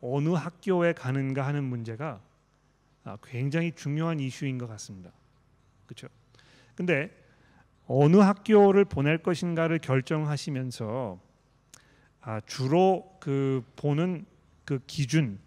어느 0.00 0.28
학교에 0.30 0.92
가는가 0.92 1.46
하는 1.46 1.64
문제가 1.64 2.20
아, 2.20 2.33
굉장히 3.22 3.72
중요한 3.72 4.20
이슈인 4.20 4.58
것 4.58 4.66
같습니다. 4.66 5.12
그렇죠? 5.86 6.08
근데 6.74 7.10
어느 7.86 8.16
학교를 8.16 8.84
보낼 8.84 9.18
것인가를 9.18 9.78
결정하시면서 9.78 11.20
아, 12.22 12.40
주로 12.46 13.16
그 13.20 13.62
보는 13.76 14.24
그 14.64 14.80
기준 14.86 15.38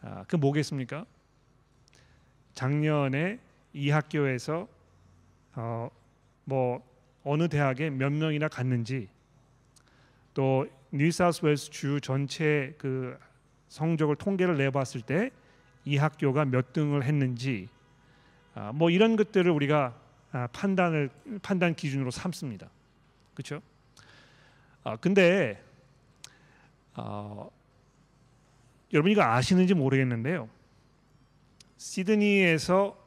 아, 0.00 0.24
그 0.28 0.36
뭐겠습니까? 0.36 1.04
작년에 2.54 3.40
이 3.72 3.90
학교에서 3.90 4.68
어, 5.54 5.90
뭐 6.44 6.82
어느 7.24 7.48
대학에 7.48 7.90
몇 7.90 8.12
명이나 8.12 8.46
갔는지 8.46 9.08
또 10.32 10.66
뉴사우스웨일스 10.92 11.70
주 11.70 12.00
전체 12.00 12.74
그 12.78 13.18
성적을 13.68 14.16
통계를 14.16 14.56
내봤을 14.56 15.02
때 15.04 15.30
이 15.86 15.96
학교가 15.96 16.44
몇 16.44 16.72
등을 16.72 17.04
했는지 17.04 17.68
아, 18.54 18.72
뭐 18.72 18.90
이런 18.90 19.16
것들을 19.16 19.50
우리가 19.50 19.98
아, 20.32 20.48
판단을 20.48 21.08
판단 21.40 21.74
기준으로 21.74 22.10
삼습니다. 22.10 22.68
그렇죠? 23.32 23.62
아, 24.82 24.96
근데 24.96 25.62
어, 26.94 27.48
여러분 28.92 29.12
이거 29.12 29.22
아시는지 29.22 29.74
모르겠는데요. 29.74 30.48
시드니에서 31.76 32.98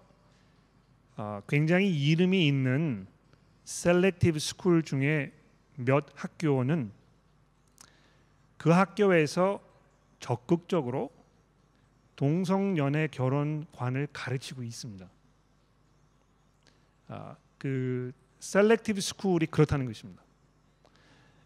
어, 1.18 1.42
굉장히 1.50 1.92
이름이 1.92 2.48
있는 2.48 3.08
selective 3.66 4.40
school 4.40 4.84
중에 4.84 5.34
몇 5.76 6.06
학교는 6.16 6.92
그 8.58 8.70
학교에서 8.70 9.62
적극적으로 10.22 11.19
동성연애 12.20 13.08
결혼관을 13.12 14.10
가르치고 14.12 14.62
있습니다. 14.62 15.10
아, 17.08 17.38
그 17.58 18.12
selective 18.42 19.00
school이 19.00 19.46
그렇다는 19.46 19.86
것입니다. 19.86 20.22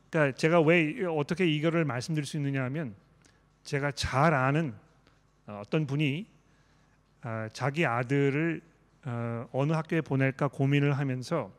그러니까 0.09 0.36
제가 0.36 0.62
왜 0.62 1.05
어떻게 1.05 1.45
이거를 1.45 1.86
말씀드릴 1.86 2.25
수 2.25 2.38
있느냐 2.38 2.63
하면 2.63 2.95
제가 3.62 3.91
잘 3.91 4.33
아는 4.33 4.73
어떤 5.45 5.86
분이 5.86 6.25
아, 7.21 7.49
자기 7.53 7.86
아들을 7.86 8.59
어, 9.05 9.47
어느 9.51 9.73
학교에 9.73 10.01
보낼까 10.01 10.47
고민을 10.47 10.97
하면서 10.97 11.53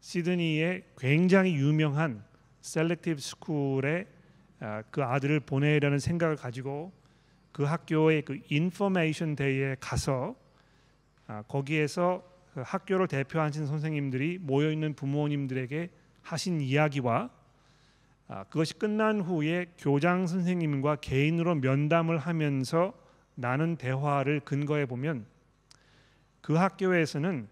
시드니의 0.00 0.84
굉장히 0.96 1.54
유명한 1.54 2.24
selective 2.62 3.20
school에 3.20 4.06
아, 4.60 4.82
그 4.90 5.04
아들을 5.04 5.40
보내려는 5.40 5.98
생각을 5.98 6.36
가지고 6.36 7.01
그 7.52 7.64
학교의 7.64 8.22
그 8.22 8.40
information 8.48 9.36
day에 9.36 9.76
가서 9.80 10.34
아, 11.26 11.42
거기에서 11.42 12.22
그 12.54 12.62
학교를 12.64 13.08
대표하신 13.08 13.66
선생님들이 13.66 14.38
모여 14.40 14.70
있는 14.70 14.94
부모님들에게 14.94 15.90
하신 16.22 16.60
이야기와 16.60 17.30
아, 18.28 18.44
그것이 18.44 18.74
끝난 18.74 19.20
후에 19.20 19.66
교장 19.78 20.26
선생님과 20.26 20.96
개인으로 20.96 21.56
면담을 21.56 22.18
하면서 22.18 22.94
나는 23.34 23.76
대화를 23.76 24.40
근거해 24.40 24.86
보면 24.86 25.26
그 26.40 26.54
학교에서는 26.54 27.48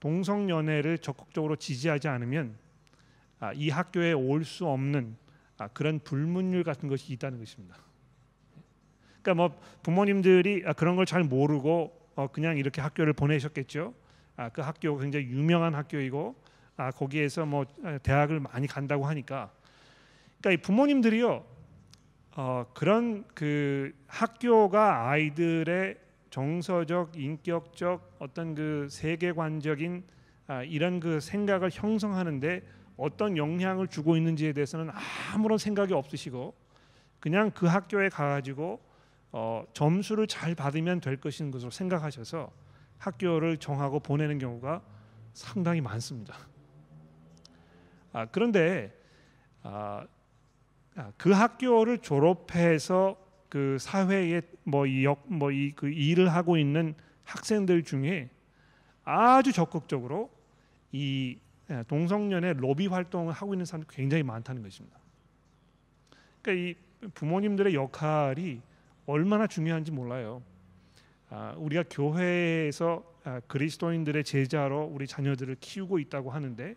동성 0.00 0.50
연애를 0.50 0.98
적극적으로 0.98 1.56
지지하지 1.56 2.08
않으면 2.08 2.56
이 3.54 3.70
학교에 3.70 4.12
올 4.12 4.44
수 4.44 4.66
없는 4.66 5.16
아, 5.58 5.68
그런 5.68 5.98
불문율 6.00 6.64
같은 6.64 6.88
것이 6.88 7.12
있다는 7.12 7.38
것입니다. 7.38 7.85
그러니까 9.26 9.34
뭐 9.34 9.60
부모님들이 9.82 10.62
아, 10.66 10.72
그런 10.72 10.94
걸 10.94 11.04
잘 11.04 11.24
모르고 11.24 11.92
어, 12.14 12.28
그냥 12.28 12.56
이렇게 12.58 12.80
학교를 12.80 13.12
보내셨겠죠. 13.12 13.92
아, 14.36 14.48
그 14.50 14.60
학교 14.60 14.96
굉장히 14.98 15.26
유명한 15.26 15.74
학교이고 15.74 16.36
아, 16.76 16.92
거기에서 16.92 17.44
뭐 17.44 17.64
아, 17.82 17.98
대학을 17.98 18.38
많이 18.38 18.68
간다고 18.68 19.06
하니까 19.06 19.50
그러니까 20.40 20.50
이 20.52 20.56
부모님들이요 20.62 21.44
어, 22.36 22.66
그런 22.72 23.24
그 23.34 23.92
학교가 24.06 25.10
아이들의 25.10 25.96
정서적 26.30 27.16
인격적 27.16 28.18
어떤 28.20 28.54
그 28.54 28.86
세계관적인 28.90 30.04
아, 30.46 30.62
이런 30.62 31.00
그 31.00 31.18
생각을 31.18 31.70
형성하는데 31.72 32.62
어떤 32.96 33.36
영향을 33.36 33.88
주고 33.88 34.16
있는지에 34.16 34.52
대해서는 34.52 34.90
아무런 35.34 35.58
생각이 35.58 35.92
없으시고 35.94 36.54
그냥 37.18 37.50
그 37.50 37.66
학교에 37.66 38.08
가가지고 38.08 38.86
어, 39.32 39.64
점수를 39.72 40.26
잘 40.26 40.54
받으면 40.54 41.00
될 41.00 41.16
것인 41.18 41.50
것으로 41.50 41.70
생각하셔서 41.70 42.50
학교를 42.98 43.58
정하고 43.58 44.00
보내는 44.00 44.38
경우가 44.38 44.82
상당히 45.32 45.80
많습니다. 45.80 46.34
아, 48.12 48.26
그런데 48.26 48.96
아, 49.62 50.06
아그 50.96 51.32
학교를 51.32 51.98
졸업해서 51.98 53.16
그 53.48 53.76
사회에 53.78 54.42
뭐이역뭐이 54.64 55.72
그 55.76 55.88
일을 55.90 56.32
하고 56.32 56.56
있는 56.56 56.94
학생들 57.24 57.84
중에 57.84 58.30
아주 59.04 59.52
적극적으로 59.52 60.30
이 60.92 61.38
예, 61.70 61.82
동성연애 61.88 62.52
로비 62.54 62.86
활동을 62.86 63.32
하고 63.32 63.54
있는 63.54 63.64
사람들이 63.66 63.94
굉장히 63.94 64.22
많다는 64.22 64.62
것입니다. 64.62 64.98
그러니까 66.42 66.68
이 66.68 67.10
부모님들의 67.14 67.74
역할이 67.74 68.60
얼마나 69.06 69.46
중요한지 69.46 69.92
몰라요. 69.92 70.42
아, 71.30 71.54
우리가 71.56 71.84
교회에서 71.90 73.04
아, 73.24 73.40
그리스도인들의 73.46 74.24
제자로 74.24 74.84
우리 74.84 75.06
자녀들을 75.06 75.56
키우고 75.60 75.98
있다고 75.98 76.30
하는데 76.30 76.76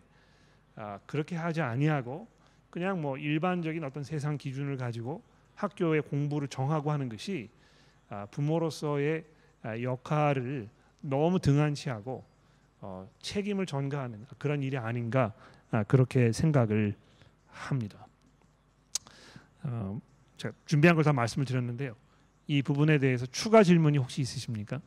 아, 0.76 0.98
그렇게 1.06 1.36
하지 1.36 1.60
아니하고 1.60 2.28
그냥 2.70 3.00
뭐 3.00 3.16
일반적인 3.16 3.82
어떤 3.84 4.04
세상 4.04 4.38
기준을 4.38 4.76
가지고 4.76 5.22
학교의 5.54 6.02
공부를 6.02 6.48
정하고 6.48 6.90
하는 6.90 7.08
것이 7.08 7.50
아, 8.08 8.26
부모로서의 8.26 9.24
아, 9.62 9.80
역할을 9.80 10.68
너무 11.00 11.38
등한시하고 11.38 12.24
어, 12.82 13.08
책임을 13.20 13.66
전가하는 13.66 14.26
그런 14.38 14.62
일이 14.62 14.76
아닌가 14.78 15.32
아, 15.70 15.82
그렇게 15.84 16.32
생각을 16.32 16.94
합니다. 17.48 18.06
어, 19.62 20.00
제가 20.36 20.54
준비한 20.64 20.96
걸 20.96 21.04
다 21.04 21.12
말씀을 21.12 21.44
드렸는데요. 21.44 21.94
이 22.50 22.62
부분에 22.62 22.98
대해서 22.98 23.26
추가 23.26 23.62
질문이 23.62 23.96
혹시 23.98 24.20
있으십니까? 24.20 24.80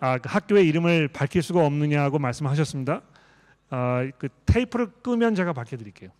아, 0.00 0.18
그 0.18 0.28
학교의 0.28 0.66
이름을 0.66 1.06
밝힐 1.06 1.40
수가 1.40 1.64
없느냐고 1.64 2.18
말씀하셨습니다. 2.18 3.00
아, 3.70 4.10
그 4.18 4.28
테이프를 4.44 4.88
끄면 5.04 5.36
제가 5.36 5.52
밝혀드릴게요. 5.52 6.10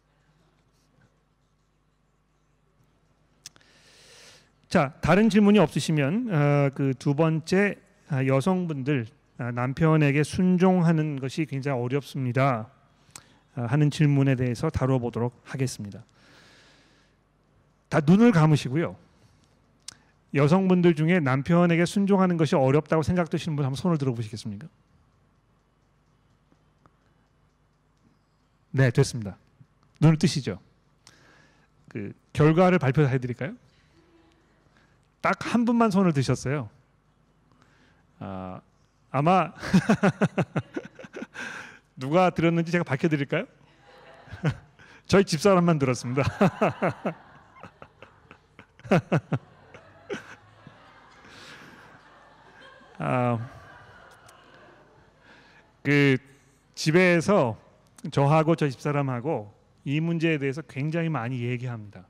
자, 4.68 4.94
다른 5.00 5.28
질문이 5.28 5.58
없으시면 5.58 6.28
어, 6.32 6.70
그두 6.72 7.16
번째 7.16 7.74
아, 8.10 8.24
여성분들 8.24 9.06
아, 9.38 9.50
남편에게 9.50 10.22
순종하는 10.22 11.18
것이 11.18 11.46
굉장히 11.46 11.82
어렵습니다. 11.82 12.75
아, 13.56 13.62
하는 13.62 13.90
질문에 13.90 14.36
대해서 14.36 14.70
다뤄보도록 14.70 15.40
하겠습니다. 15.44 16.04
다 17.88 18.00
눈을 18.04 18.32
감으시고요. 18.32 18.96
여성분들 20.34 20.94
중에 20.94 21.20
남편에게 21.20 21.86
순종하는 21.86 22.36
것이 22.36 22.54
어렵다고 22.54 23.02
생각되시는 23.02 23.56
분 23.56 23.64
한번 23.64 23.76
손을 23.76 23.96
들어보시겠습니까? 23.96 24.68
네, 28.72 28.90
됐습니다. 28.90 29.36
눈을 30.00 30.18
뜨시죠. 30.18 30.58
그 31.88 32.12
결과를 32.34 32.78
발표해 32.78 33.18
드릴까요? 33.18 33.54
딱 35.22 35.46
한 35.46 35.64
분만 35.64 35.90
손을 35.90 36.12
드셨어요. 36.12 36.68
아, 38.18 38.60
아마 39.10 39.52
누가 41.96 42.30
들었는지 42.30 42.72
제가 42.72 42.84
밝혀 42.84 43.08
드릴까요? 43.08 43.46
저희 45.06 45.24
집사람만 45.24 45.78
들었습니다. 45.78 46.22
아, 52.98 53.50
그 55.82 56.16
집에서 56.74 57.58
저하고 58.10 58.54
저 58.56 58.68
집사람하고 58.68 59.54
이 59.84 60.00
문제에 60.00 60.38
대해서 60.38 60.62
굉장히 60.62 61.08
많이 61.08 61.42
얘기합니다. 61.42 62.06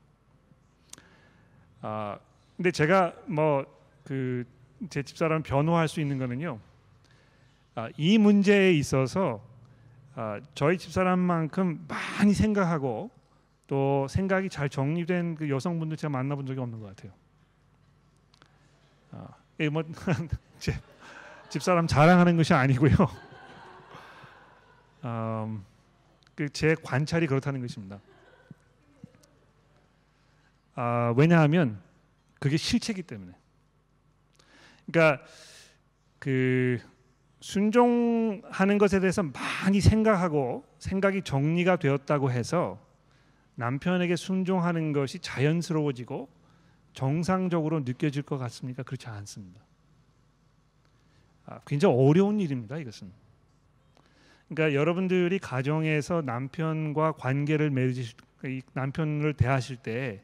아, 1.81 2.19
근데 2.57 2.71
제가 2.71 3.13
뭐 3.27 3.65
그 4.03 4.45
제 4.89 5.01
집사람 5.01 5.41
변호할 5.41 5.87
수 5.87 5.99
있는 6.01 6.17
거는요. 6.19 6.59
아, 7.75 7.89
이 7.97 8.17
문제에 8.17 8.71
있어서 8.73 9.41
아, 9.43 9.56
저희 10.55 10.77
집사람만큼 10.77 11.85
많이 11.87 12.33
생각하고 12.33 13.11
또 13.67 14.07
생각이 14.09 14.49
잘 14.49 14.69
정리된 14.69 15.35
그 15.35 15.49
여성분들 15.49 15.97
제가 15.97 16.09
만나본 16.09 16.47
적이 16.47 16.61
없는 16.61 16.79
것 16.79 16.95
같아요. 16.95 17.11
아, 19.11 19.27
예, 19.59 19.69
뭐 19.69 19.83
제 20.57 20.73
집사람 21.49 21.85
자랑하는 21.85 22.35
것이 22.35 22.53
아니고요. 22.53 22.93
음, 25.05 25.63
그제 26.35 26.75
관찰이 26.81 27.27
그렇다는 27.27 27.61
것입니다. 27.61 27.99
아, 30.73 31.13
왜냐하면 31.15 31.79
그게 32.39 32.57
실체이기 32.57 33.03
때문에. 33.03 33.33
그러니까 34.87 35.23
그 36.19 36.79
순종하는 37.47 38.77
것에 38.77 38.99
대해서 38.99 39.23
많이 39.23 39.79
생각하고 39.79 40.65
생각이 40.79 41.21
정리가 41.21 41.77
되었다고 41.77 42.29
해서 42.29 42.77
남편에게 43.55 44.17
순종하는 44.17 44.91
것이 44.91 45.19
자연스러워지고 45.19 46.27
정상적으로 46.91 47.79
느껴질 47.79 48.23
것 48.23 48.37
같습니까? 48.37 48.83
그렇지 48.83 49.07
않습니다. 49.07 49.61
아, 51.45 51.61
굉장히 51.65 51.95
어려운 51.95 52.41
일입니다. 52.41 52.79
이것은. 52.79 53.13
그러니까 54.49 54.77
여러분들이 54.77 55.39
가정에서 55.39 56.23
남편과 56.23 57.13
관계를 57.13 57.69
맺으실 57.69 58.17
남편을 58.73 59.35
대하실 59.35 59.77
때 59.77 60.21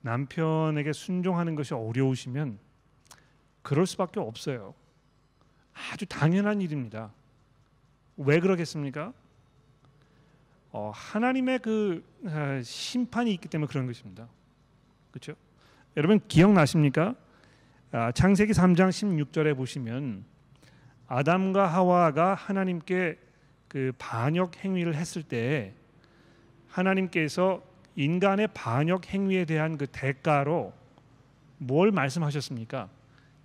남편에게 0.00 0.94
순종하는 0.94 1.56
것이 1.56 1.74
어려우시면 1.74 2.58
그럴 3.60 3.84
수밖에 3.86 4.18
없어요. 4.18 4.72
아주 5.92 6.06
당연한 6.06 6.60
일입니다. 6.60 7.12
왜 8.16 8.40
그러겠습니까? 8.40 9.12
어, 10.72 10.92
하나님의 10.94 11.60
그 11.60 12.04
어, 12.24 12.60
심판이 12.62 13.32
있기 13.34 13.48
때문에 13.48 13.68
그런 13.68 13.86
것입니다. 13.86 14.28
그렇죠? 15.10 15.34
여러분 15.96 16.20
기억나십니까? 16.28 17.14
아, 17.92 18.12
창세기 18.12 18.52
3장 18.52 18.90
16절에 18.90 19.56
보시면 19.56 20.24
아담과 21.06 21.66
하와가 21.66 22.34
하나님께 22.34 23.18
그 23.66 23.92
반역 23.98 24.62
행위를 24.62 24.94
했을 24.94 25.22
때 25.22 25.72
하나님께서 26.68 27.62
인간의 27.96 28.48
반역 28.54 29.12
행위에 29.12 29.44
대한 29.44 29.78
그 29.78 29.86
대가로 29.86 30.72
뭘 31.56 31.90
말씀하셨습니까? 31.90 32.88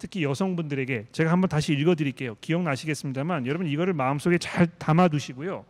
특히 0.03 0.21
여성분들에게 0.25 1.05
제가 1.13 1.31
한번 1.31 1.47
다시 1.47 1.71
읽어드릴게요. 1.71 2.35
기억나시겠습니다만 2.41 3.47
여러분 3.47 3.67
이거를 3.67 3.93
마음속에 3.93 4.37
잘 4.37 4.67
담아두시고요. 4.67 5.63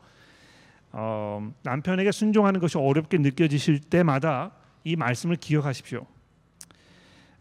어, 0.94 1.54
남편에게 1.62 2.12
순종하는 2.12 2.60
것이 2.60 2.80
어렵게 2.80 3.20
느껴지실 3.20 3.82
때마다 3.82 4.52
이 4.84 4.96
말씀을 4.96 5.36
기억하십시오. 5.36 6.08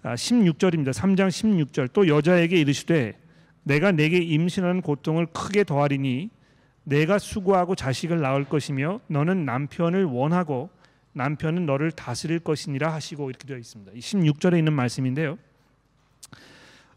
아, 0.02 0.14
16절입니다. 0.16 0.90
3장 0.90 1.28
16절 1.28 1.94
또 1.94 2.08
여자에게 2.08 2.60
이르시되 2.60 3.18
내가 3.62 3.90
내게 3.90 4.18
임신하는 4.18 4.82
고통을 4.82 5.24
크게 5.28 5.64
더하리니 5.64 6.28
내가 6.84 7.18
수고하고 7.18 7.74
자식을 7.74 8.20
낳을 8.20 8.44
것이며 8.44 9.00
너는 9.06 9.46
남편을 9.46 10.04
원하고 10.04 10.68
남편은 11.14 11.64
너를 11.64 11.90
다스릴 11.90 12.40
것이니라 12.40 12.92
하시고 12.92 13.30
이렇게 13.30 13.48
되어 13.48 13.56
있습니다. 13.56 13.92
16절에 13.92 14.58
있는 14.58 14.74
말씀인데요. 14.74 15.38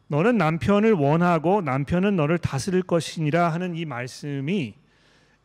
너는 0.07 0.37
남편을 0.37 0.93
원하고 0.93 1.61
남편은 1.61 2.15
너를 2.15 2.37
다스릴 2.37 2.83
것이니라 2.83 3.49
하는 3.49 3.75
이 3.75 3.85
말씀이 3.85 4.75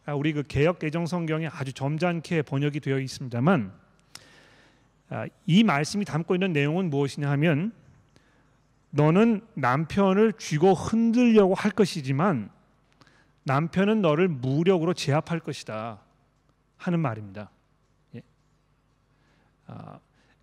아, 0.07 0.15
우리 0.15 0.33
그 0.33 0.43
개역 0.43 0.79
개정 0.79 1.07
성경에 1.07 1.47
아주 1.47 1.73
점잖게 1.73 2.43
번역이 2.43 2.81
되어 2.81 2.99
있습니다만 2.99 3.73
아, 5.11 5.27
이 5.47 5.65
말씀이 5.65 6.05
담고 6.05 6.35
있는 6.35 6.53
내용은 6.53 6.91
무엇이냐 6.91 7.31
하면 7.31 7.73
너는 8.91 9.41
남편을 9.55 10.35
쥐고 10.35 10.75
흔들려고 10.75 11.55
할 11.55 11.71
것이지만 11.71 12.51
남편은 13.45 14.03
너를 14.03 14.29
무력으로 14.29 14.95
제압할 14.95 15.41
것이다 15.41 16.01
하는 16.77 17.01
말입니다. 17.01 17.51
예. 18.17 18.23
아, 19.67 19.99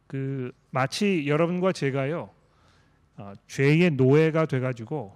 그 0.08 0.51
마치 0.71 1.27
여러분과 1.27 1.71
제가요 1.71 2.30
어, 3.17 3.34
죄의 3.47 3.91
노예가 3.91 4.45
돼가지고 4.45 5.15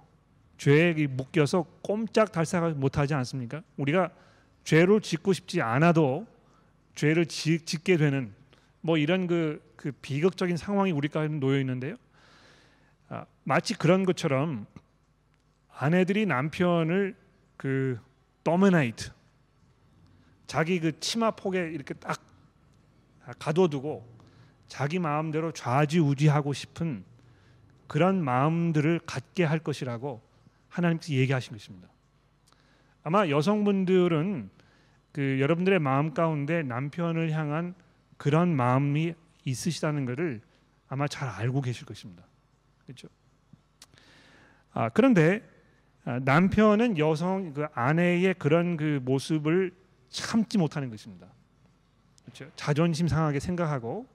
죄에 0.58 1.06
묶여서 1.08 1.62
꼼짝 1.82 2.32
달싹 2.32 2.76
못하지 2.76 3.14
않습니까? 3.14 3.62
우리가 3.76 4.10
죄를 4.64 5.00
짓고 5.00 5.32
싶지 5.32 5.60
않아도 5.60 6.26
죄를 6.94 7.26
짓, 7.26 7.82
게 7.82 7.96
되는 7.96 8.32
뭐 8.80 8.96
이런 8.96 9.26
그, 9.26 9.62
그 9.76 9.92
비극적인 9.92 10.56
상황이 10.56 10.92
우리 10.92 11.08
가운데 11.08 11.38
놓여 11.38 11.58
있는데요. 11.60 11.96
아, 13.08 13.24
마치 13.44 13.74
그런 13.74 14.04
것처럼 14.04 14.66
아내들이 15.70 16.26
남편을 16.26 17.16
그 17.56 17.98
도미네이트 18.44 19.10
자기 20.46 20.80
그 20.80 20.98
치마 21.00 21.30
폭에 21.30 21.70
이렇게 21.72 21.94
딱 21.94 22.20
가둬두고 23.38 24.06
자기 24.68 24.98
마음대로 24.98 25.52
좌지우지하고 25.52 26.52
싶은 26.52 27.04
그런 27.92 28.24
마음들을 28.24 29.00
갖게 29.00 29.44
할 29.44 29.58
것이라고 29.58 30.22
하나님께서 30.70 31.12
얘기하신 31.12 31.52
것입니다. 31.52 31.90
아마 33.02 33.28
여성분들은 33.28 34.48
그 35.12 35.38
여러분들의 35.38 35.78
마음 35.78 36.14
가운데 36.14 36.62
남편을 36.62 37.32
향한 37.32 37.74
그런 38.16 38.56
마음이 38.56 39.12
있으시다는 39.44 40.06
것을 40.06 40.40
아마 40.88 41.06
잘 41.06 41.28
알고 41.28 41.60
계실 41.60 41.84
것입니다. 41.84 42.24
그렇죠? 42.86 43.08
아, 44.72 44.88
그런데 44.88 45.46
아, 46.06 46.18
남편은 46.18 46.96
여성 46.96 47.52
그 47.52 47.66
아내의 47.74 48.32
그런 48.38 48.78
그 48.78 49.00
모습을 49.02 49.70
참지 50.08 50.56
못하는 50.56 50.88
것입니다. 50.88 51.26
그렇죠? 52.24 52.50
자존심 52.56 53.06
상하게 53.06 53.38
생각하고 53.38 54.06
어, 54.06 54.11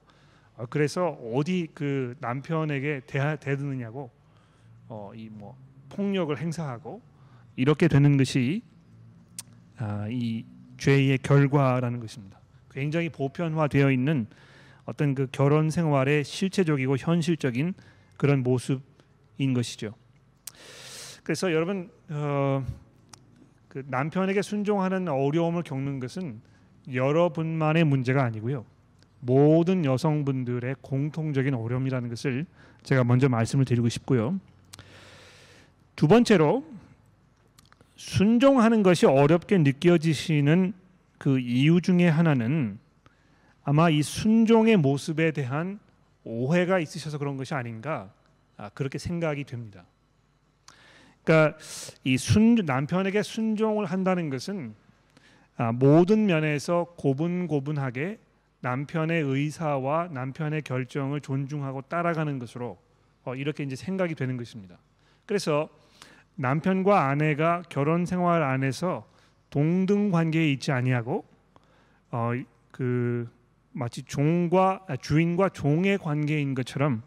그래서 0.66 1.10
어디 1.34 1.68
그 1.74 2.16
남편에게 2.20 3.02
대, 3.06 3.36
대드느냐고 3.40 4.10
어, 4.88 5.12
이 5.14 5.28
뭐 5.30 5.56
폭력을 5.88 6.36
행사하고 6.36 7.00
이렇게 7.56 7.88
되는 7.88 8.16
것이 8.16 8.62
아, 9.78 10.06
이 10.10 10.44
죄의 10.76 11.18
결과라는 11.18 12.00
것입니다. 12.00 12.38
굉장히 12.70 13.08
보편화되어 13.08 13.90
있는 13.90 14.26
어떤 14.84 15.14
그 15.14 15.26
결혼 15.30 15.70
생활의 15.70 16.24
실체적이고 16.24 16.96
현실적인 16.96 17.74
그런 18.16 18.42
모습인 18.42 19.54
것이죠. 19.54 19.94
그래서 21.22 21.52
여러분 21.52 21.90
어, 22.10 22.64
그 23.68 23.84
남편에게 23.86 24.42
순종하는 24.42 25.08
어려움을 25.08 25.62
겪는 25.62 26.00
것은 26.00 26.40
여러분만의 26.92 27.84
문제가 27.84 28.24
아니고요. 28.24 28.64
모든 29.20 29.84
여성분들의 29.84 30.76
공통적인 30.80 31.54
어려움이라는 31.54 32.08
것을 32.08 32.46
제가 32.82 33.04
먼저 33.04 33.28
말씀을 33.28 33.64
드리고 33.64 33.88
싶고요. 33.88 34.38
두 35.96 36.06
번째로 36.06 36.64
순종하는 37.96 38.82
것이 38.82 39.06
어렵게 39.06 39.58
느껴지시는 39.58 40.72
그 41.18 41.40
이유 41.40 41.80
중에 41.80 42.08
하나는 42.08 42.78
아마 43.64 43.90
이 43.90 44.02
순종의 44.02 44.76
모습에 44.76 45.32
대한 45.32 45.80
오해가 46.24 46.78
있으셔서 46.78 47.18
그런 47.18 47.36
것이 47.36 47.54
아닌가 47.54 48.12
아, 48.56 48.68
그렇게 48.70 48.98
생각이 48.98 49.44
됩니다. 49.44 49.84
그러니까 51.24 51.58
이 52.04 52.16
순, 52.16 52.54
남편에게 52.54 53.22
순종을 53.22 53.86
한다는 53.86 54.30
것은 54.30 54.74
아, 55.56 55.72
모든 55.72 56.26
면에서 56.26 56.94
고분고분하게 56.96 58.18
남편의 58.60 59.22
의사와 59.22 60.08
남편의 60.08 60.62
결정을 60.62 61.20
존중하고 61.20 61.82
따라가는 61.82 62.38
것으로 62.38 62.78
어, 63.24 63.34
이렇게 63.34 63.62
이제 63.62 63.76
생각이 63.76 64.14
되는 64.14 64.36
것입니다. 64.36 64.78
그래서 65.26 65.68
남편과 66.36 67.08
아내가 67.08 67.62
결혼 67.68 68.06
생활 68.06 68.42
안에서 68.42 69.08
동등 69.50 70.10
관계에 70.10 70.50
있지 70.52 70.72
아니하고 70.72 71.24
어, 72.10 72.32
그 72.70 73.28
마치 73.72 74.02
종과 74.02 74.84
아, 74.88 74.96
주인과 74.96 75.50
종의 75.50 75.98
관계인 75.98 76.54
것처럼 76.54 77.02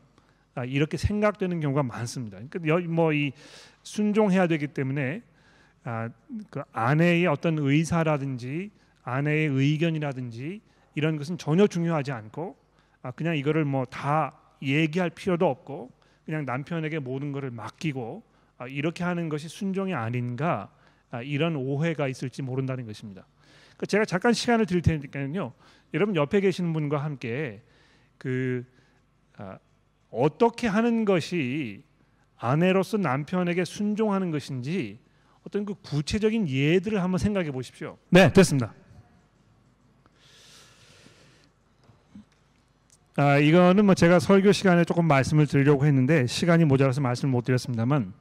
아, 0.53 0.63
이렇게 0.65 0.97
생각되는 0.97 1.59
경우가 1.59 1.83
많습니다. 1.83 2.39
그러니까 2.49 2.89
뭐이 2.89 3.31
순종해야 3.83 4.47
되기 4.47 4.67
때문에 4.67 5.21
아, 5.83 6.09
그 6.49 6.61
아내의 6.71 7.27
어떤 7.27 7.57
의사라든지 7.57 8.71
아내의 9.03 9.47
의견이라든지 9.47 10.61
이런 10.95 11.17
것은 11.17 11.38
전혀 11.38 11.67
중요하지 11.67 12.12
않고 12.12 12.56
아, 13.01 13.12
그냥 13.12 13.38
이거를 13.38 13.65
뭐 13.65 13.86
다 13.86 14.38
얘기할 14.62 15.10
필요도 15.10 15.47
없고 15.47 15.91
그냥 16.25 16.45
남편에게 16.45 16.99
모든 16.99 17.32
것을 17.32 17.51
맡기고 17.51 18.23
아, 18.58 18.67
이렇게 18.67 19.04
하는 19.04 19.30
것이 19.30 19.47
순종이 19.47 19.93
아닌가 19.93 20.71
아, 21.10 21.21
이런 21.21 21.56
오해가 21.56 22.08
있을지 22.08 22.41
모른다는 22.41 22.86
것입니다. 22.86 23.25
그러니까 23.71 23.86
제가 23.88 24.06
잠깐 24.06 24.34
시간을 24.34 24.65
드릴 24.65 24.82
테니까요. 24.82 25.54
여러분 25.93 26.15
옆에 26.15 26.39
계시는 26.41 26.71
분과 26.73 27.04
함께 27.04 27.63
그 28.17 28.63
아, 29.38 29.58
어떻게 30.10 30.67
하는 30.67 31.06
것이 31.06 31.84
아내로서 32.38 32.97
남편에게 32.97 33.65
순종하는 33.65 34.32
것인지 34.32 34.99
어떤 35.45 35.65
그 35.65 35.73
구체적인 35.75 36.49
예들을 36.49 37.01
한번 37.01 37.17
생각해 37.17 37.51
보십시오. 37.51 37.97
네, 38.10 38.32
됐습니다. 38.32 38.73
아, 43.17 43.38
이거는 43.38 43.86
뭐 43.86 43.93
제가 43.93 44.19
설교 44.19 44.54
시간에 44.54 44.86
조금 44.86 45.06
말씀을 45.06 45.45
드리려고 45.45 45.86
했는데 45.86 46.28
시간이 46.28 46.63
모자라서 46.63 47.02
말씀을 47.02 47.32
못 47.32 47.43
드렸습니다만 47.43 48.13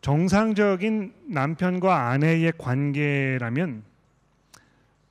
정상적인 0.00 1.12
남편과 1.28 2.08
아내의 2.08 2.54
관계라면 2.56 3.82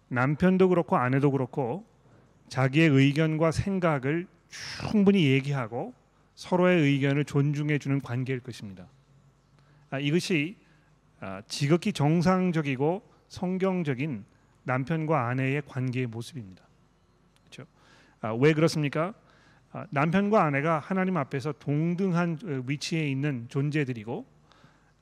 남편도 0.08 0.70
그렇고 0.70 0.98
아내도 0.98 1.30
그렇고 1.30 1.86
자기의 2.50 2.90
의견과 2.90 3.52
생각을 3.52 4.26
충분히 4.50 5.26
얘기하고 5.26 5.94
서로의 6.34 6.82
의견을 6.82 7.26
존중해 7.26 7.78
주는 7.78 8.02
관계일 8.02 8.40
것입니다. 8.40 8.88
아, 9.92 10.00
이것이 10.00 10.58
아, 11.20 11.44
지극히 11.48 11.94
정상적이고 11.94 13.04
성경적인 13.28 14.26
남편과 14.64 15.28
아내의 15.28 15.62
관계의 15.68 16.08
모습입니다. 16.08 16.65
아, 18.26 18.34
왜 18.34 18.54
그렇습니까? 18.54 19.14
아, 19.72 19.86
남편과 19.92 20.44
아내가 20.44 20.80
하나님 20.80 21.16
앞에서 21.16 21.52
동등한 21.60 22.40
어, 22.44 22.64
위치에 22.66 23.08
있는 23.08 23.46
존재들이고 23.50 24.26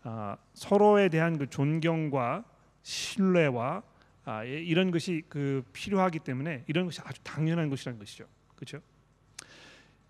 아, 0.04 0.36
서로에 0.54 1.08
대한 1.08 1.38
그 1.38 1.50
존경과 1.50 2.44
신뢰와 2.82 3.82
아, 4.26 4.44
이런 4.44 4.92
것이 4.92 5.24
그 5.30 5.64
필요하기 5.72 6.20
때문에 6.20 6.66
이런 6.68 6.84
것이 6.84 7.00
아주 7.06 7.22
당연한 7.24 7.70
것이라는 7.70 7.98
것이죠. 7.98 8.26
그렇죠? 8.58 8.82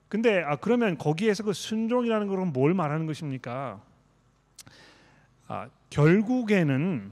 근데 0.09 0.41
아 0.41 0.55
그러면 0.55 0.97
거기에서 0.97 1.43
그 1.43 1.53
순종이라는 1.53 2.27
것은 2.27 2.51
뭘 2.51 2.73
말하는 2.73 3.05
것입니까? 3.05 3.79
아, 5.47 5.69
결국에는 5.91 7.11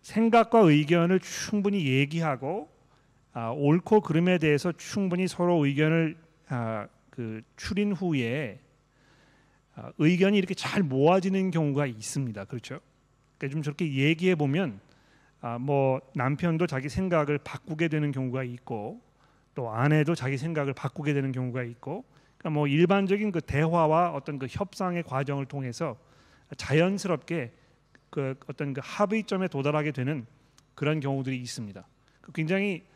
생각과 0.00 0.60
의견을 0.60 1.20
충분히 1.20 1.86
얘기하고 1.86 2.69
아, 3.32 3.50
옳고 3.50 4.00
그름에 4.00 4.38
대해서 4.38 4.72
충분히 4.72 5.28
서로 5.28 5.64
의견을 5.64 6.16
아, 6.48 6.88
그 7.10 7.42
추린 7.56 7.92
후에 7.92 8.60
아, 9.76 9.92
의견이 9.98 10.36
이렇게 10.36 10.54
잘 10.54 10.82
모아지는 10.82 11.50
경우가 11.50 11.86
있습니다. 11.86 12.44
그렇죠? 12.46 12.80
그러니까 13.38 13.54
좀 13.54 13.62
저렇게 13.62 13.92
얘기해 13.92 14.34
보면 14.34 14.80
아, 15.40 15.58
뭐 15.58 16.00
남편도 16.14 16.66
자기 16.66 16.88
생각을 16.88 17.38
바꾸게 17.38 17.88
되는 17.88 18.10
경우가 18.10 18.42
있고 18.42 19.00
또 19.54 19.70
아내도 19.70 20.14
자기 20.14 20.36
생각을 20.36 20.74
바꾸게 20.74 21.14
되는 21.14 21.32
경우가 21.32 21.62
있고 21.62 22.04
그러니까 22.38 22.50
뭐 22.50 22.66
일반적인 22.66 23.32
그 23.32 23.40
대화와 23.40 24.12
어떤 24.12 24.38
그 24.38 24.46
협상의 24.48 25.02
과정을 25.02 25.46
통해서 25.46 25.96
자연스럽게 26.56 27.52
그 28.10 28.34
어떤 28.48 28.74
그 28.74 28.80
합의점에 28.82 29.48
도달하게 29.48 29.92
되는 29.92 30.26
그런 30.74 30.98
경우들이 31.00 31.38
있습니다. 31.38 31.86
그 32.20 32.32
굉장히 32.32 32.82
아, 32.82 32.90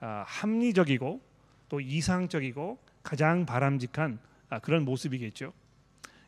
합리적이고 0.00 1.20
또 1.68 1.80
이상적이고 1.80 2.78
가장 3.02 3.46
바람직한 3.46 4.18
아, 4.48 4.58
그런 4.58 4.84
모습이겠죠. 4.84 5.52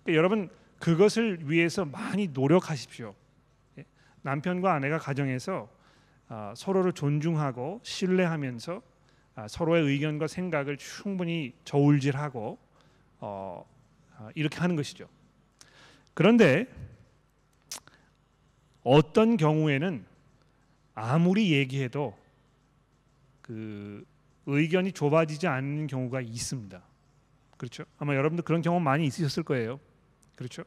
그러니까 0.03 0.17
여러분 0.17 0.51
그것을 0.79 1.51
위해서 1.51 1.85
많이 1.85 2.29
노력하십시오. 2.29 3.15
예? 3.79 3.85
남편과 4.23 4.73
아내가 4.73 4.99
가정에서 4.99 5.69
아, 6.29 6.53
서로를 6.57 6.93
존중하고 6.93 7.81
신뢰하면서 7.83 8.83
아, 9.35 9.49
서로의 9.49 9.85
의견과 9.85 10.27
생각을 10.27 10.77
충분히 10.77 11.53
저울질하고 11.65 12.59
어, 13.21 13.65
아, 14.17 14.31
이렇게 14.35 14.59
하는 14.59 14.77
것이죠. 14.77 15.09
그런데 16.15 16.67
어떤 18.83 19.37
경우에는 19.37 20.05
아무리 20.95 21.53
얘기해도 21.53 22.17
그 23.49 24.05
의견이 24.45 24.93
좁아지지 24.93 25.47
않는 25.47 25.87
경우가 25.87 26.21
있습니다. 26.21 26.83
그렇죠? 27.57 27.85
아마 27.97 28.15
여러분들 28.15 28.45
그런 28.45 28.61
경험 28.61 28.85
많이 28.85 29.07
있으셨을 29.07 29.43
거예요. 29.43 29.81
그렇죠? 30.37 30.65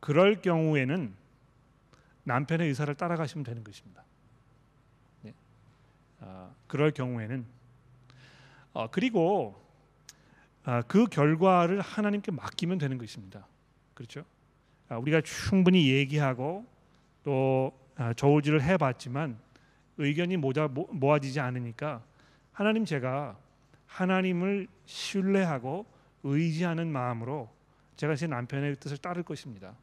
그럴 0.00 0.42
경우에는 0.42 1.14
남편의 2.24 2.66
의사를 2.66 2.92
따라가시면 2.94 3.44
되는 3.44 3.62
것입니다. 3.62 4.02
네. 5.22 5.32
아, 6.20 6.50
그럴 6.66 6.90
경우에는 6.90 7.46
어, 8.72 8.90
그리고 8.90 9.64
아, 10.64 10.82
그 10.82 11.06
결과를 11.06 11.80
하나님께 11.80 12.32
맡기면 12.32 12.78
되는 12.78 12.98
것입니다. 12.98 13.46
그렇죠? 13.94 14.24
아, 14.88 14.96
우리가 14.98 15.20
충분히 15.20 15.92
얘기하고 15.92 16.66
또 17.22 17.72
아, 17.94 18.12
저울질을 18.14 18.64
해봤지만 18.64 19.38
의견이 19.98 20.36
모자, 20.36 20.68
모아지지 20.68 21.40
않으니까 21.40 22.02
하나님 22.52 22.84
제가 22.84 23.36
하나님을 23.86 24.68
신뢰하고 24.86 25.86
의지하는 26.22 26.90
마음으로 26.90 27.50
제가 27.96 28.14
제 28.14 28.26
남편의 28.26 28.76
뜻을 28.76 28.98
따를 28.98 29.22
것입니다. 29.22 29.74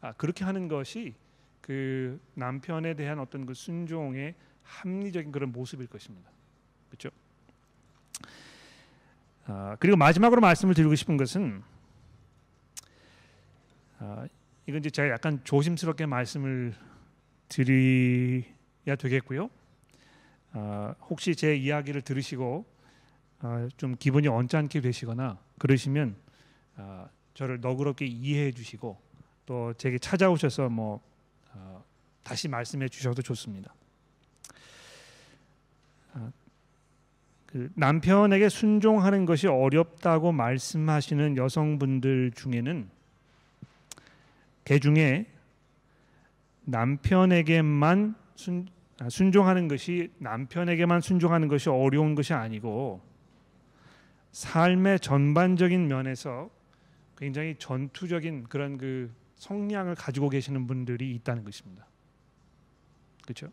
아, 0.00 0.12
그렇게 0.12 0.44
하는 0.44 0.68
것이 0.68 1.14
그 1.60 2.20
남편에 2.34 2.94
대한 2.94 3.18
어떤 3.18 3.44
그 3.46 3.54
순종의 3.54 4.34
합리적인 4.62 5.30
그런 5.30 5.52
모습일 5.52 5.86
것입니다. 5.86 6.30
그렇죠? 6.88 7.10
어, 9.46 9.74
그리고 9.78 9.96
마지막으로 9.96 10.40
말씀을 10.40 10.74
드리고 10.74 10.94
싶은 10.94 11.16
것은 11.16 11.62
어, 13.98 14.24
이건 14.66 14.80
이제 14.80 14.90
제가 14.90 15.10
약간 15.10 15.40
조심스럽게 15.44 16.06
말씀을 16.06 16.74
드려야 17.48 18.59
되겠고요. 18.96 19.50
어, 20.52 20.94
혹시 21.08 21.34
제 21.36 21.54
이야기를 21.56 22.02
들으시고 22.02 22.64
어, 23.42 23.68
좀 23.76 23.96
기분이 23.96 24.28
언짢게 24.28 24.80
되시거나 24.80 25.38
그러시면 25.58 26.16
어, 26.76 27.08
저를 27.34 27.60
너그럽게 27.60 28.06
이해해 28.06 28.52
주시고 28.52 28.98
또 29.46 29.72
제게 29.74 29.98
찾아오셔서 29.98 30.68
뭐 30.68 31.00
어, 31.52 31.82
다시 32.22 32.48
말씀해 32.48 32.88
주셔도 32.88 33.22
좋습니다. 33.22 33.72
아, 36.12 36.30
그 37.46 37.70
남편에게 37.74 38.48
순종하는 38.48 39.26
것이 39.26 39.46
어렵다고 39.46 40.32
말씀하시는 40.32 41.36
여성분들 41.36 42.32
중에는 42.32 42.88
개 44.64 44.78
중에 44.78 45.26
남편에게만 46.64 48.14
순, 48.36 48.68
아, 48.68 48.79
순종하는 49.08 49.68
것이 49.68 50.12
남편에게만 50.18 51.00
순종하는 51.00 51.48
것이 51.48 51.70
어려운 51.70 52.14
것이 52.14 52.34
아니고 52.34 53.00
삶의 54.32 55.00
전반적인 55.00 55.88
면에서 55.88 56.50
굉장히 57.16 57.56
전투적인 57.58 58.44
그런 58.44 58.78
그 58.78 59.12
성향을 59.36 59.94
가지고 59.94 60.28
계시는 60.28 60.66
분들이 60.66 61.14
있다는 61.14 61.44
것입니다. 61.44 61.86
그렇죠? 63.22 63.50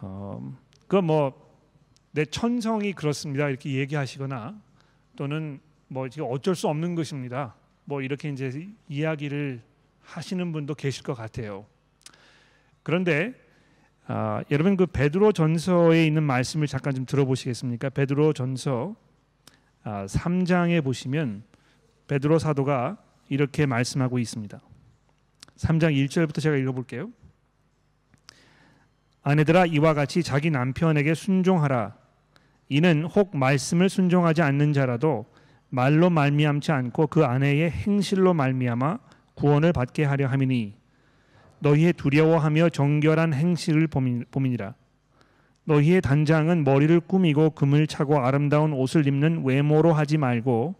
어, 0.00 0.56
그뭐 0.88 1.44
내 2.12 2.24
천성이 2.24 2.92
그렇습니다 2.92 3.48
이렇게 3.48 3.74
얘기하시거나 3.74 4.60
또는 5.16 5.60
뭐 5.88 6.08
지금 6.08 6.28
어쩔 6.30 6.54
수 6.54 6.68
없는 6.68 6.94
것입니다. 6.94 7.54
뭐 7.84 8.02
이렇게 8.02 8.30
이제 8.30 8.68
이야기를 8.88 9.62
하시는 10.02 10.52
분도 10.52 10.74
계실 10.74 11.02
것 11.02 11.14
같아요. 11.14 11.66
그런데 12.84 13.34
아, 14.06 14.44
여러분 14.50 14.76
그 14.76 14.86
베드로 14.86 15.32
전서에 15.32 16.06
있는 16.06 16.22
말씀을 16.22 16.66
잠깐 16.66 16.94
좀 16.94 17.06
들어보시겠습니까? 17.06 17.88
베드로 17.88 18.34
전서 18.34 18.94
아, 19.82 20.04
3장에 20.06 20.84
보시면 20.84 21.42
베드로 22.06 22.38
사도가 22.38 22.98
이렇게 23.30 23.66
말씀하고 23.66 24.18
있습니다. 24.18 24.60
3장 25.56 26.06
1절부터 26.06 26.40
제가 26.40 26.56
읽어볼게요. 26.56 27.10
아내들아 29.22 29.64
이와 29.66 29.94
같이 29.94 30.22
자기 30.22 30.50
남편에게 30.50 31.14
순종하라. 31.14 31.96
이는 32.68 33.04
혹 33.04 33.34
말씀을 33.34 33.88
순종하지 33.88 34.42
않는 34.42 34.74
자라도 34.74 35.24
말로 35.70 36.10
말미암지 36.10 36.72
않고 36.72 37.06
그 37.06 37.24
아내의 37.24 37.70
행실로 37.70 38.34
말미암아 38.34 38.98
구원을 39.34 39.72
받게 39.72 40.04
하려 40.04 40.28
함이니 40.28 40.83
너희의 41.64 41.94
두려워하며 41.94 42.68
정결한 42.68 43.32
행실을 43.32 43.88
봄이니라. 44.30 44.74
너희의 45.64 46.02
단장은 46.02 46.62
머리를 46.62 47.00
꾸미고 47.00 47.50
금을 47.50 47.86
차고 47.86 48.18
아름다운 48.18 48.74
옷을 48.74 49.06
입는 49.06 49.44
외모로 49.44 49.94
하지 49.94 50.18
말고 50.18 50.74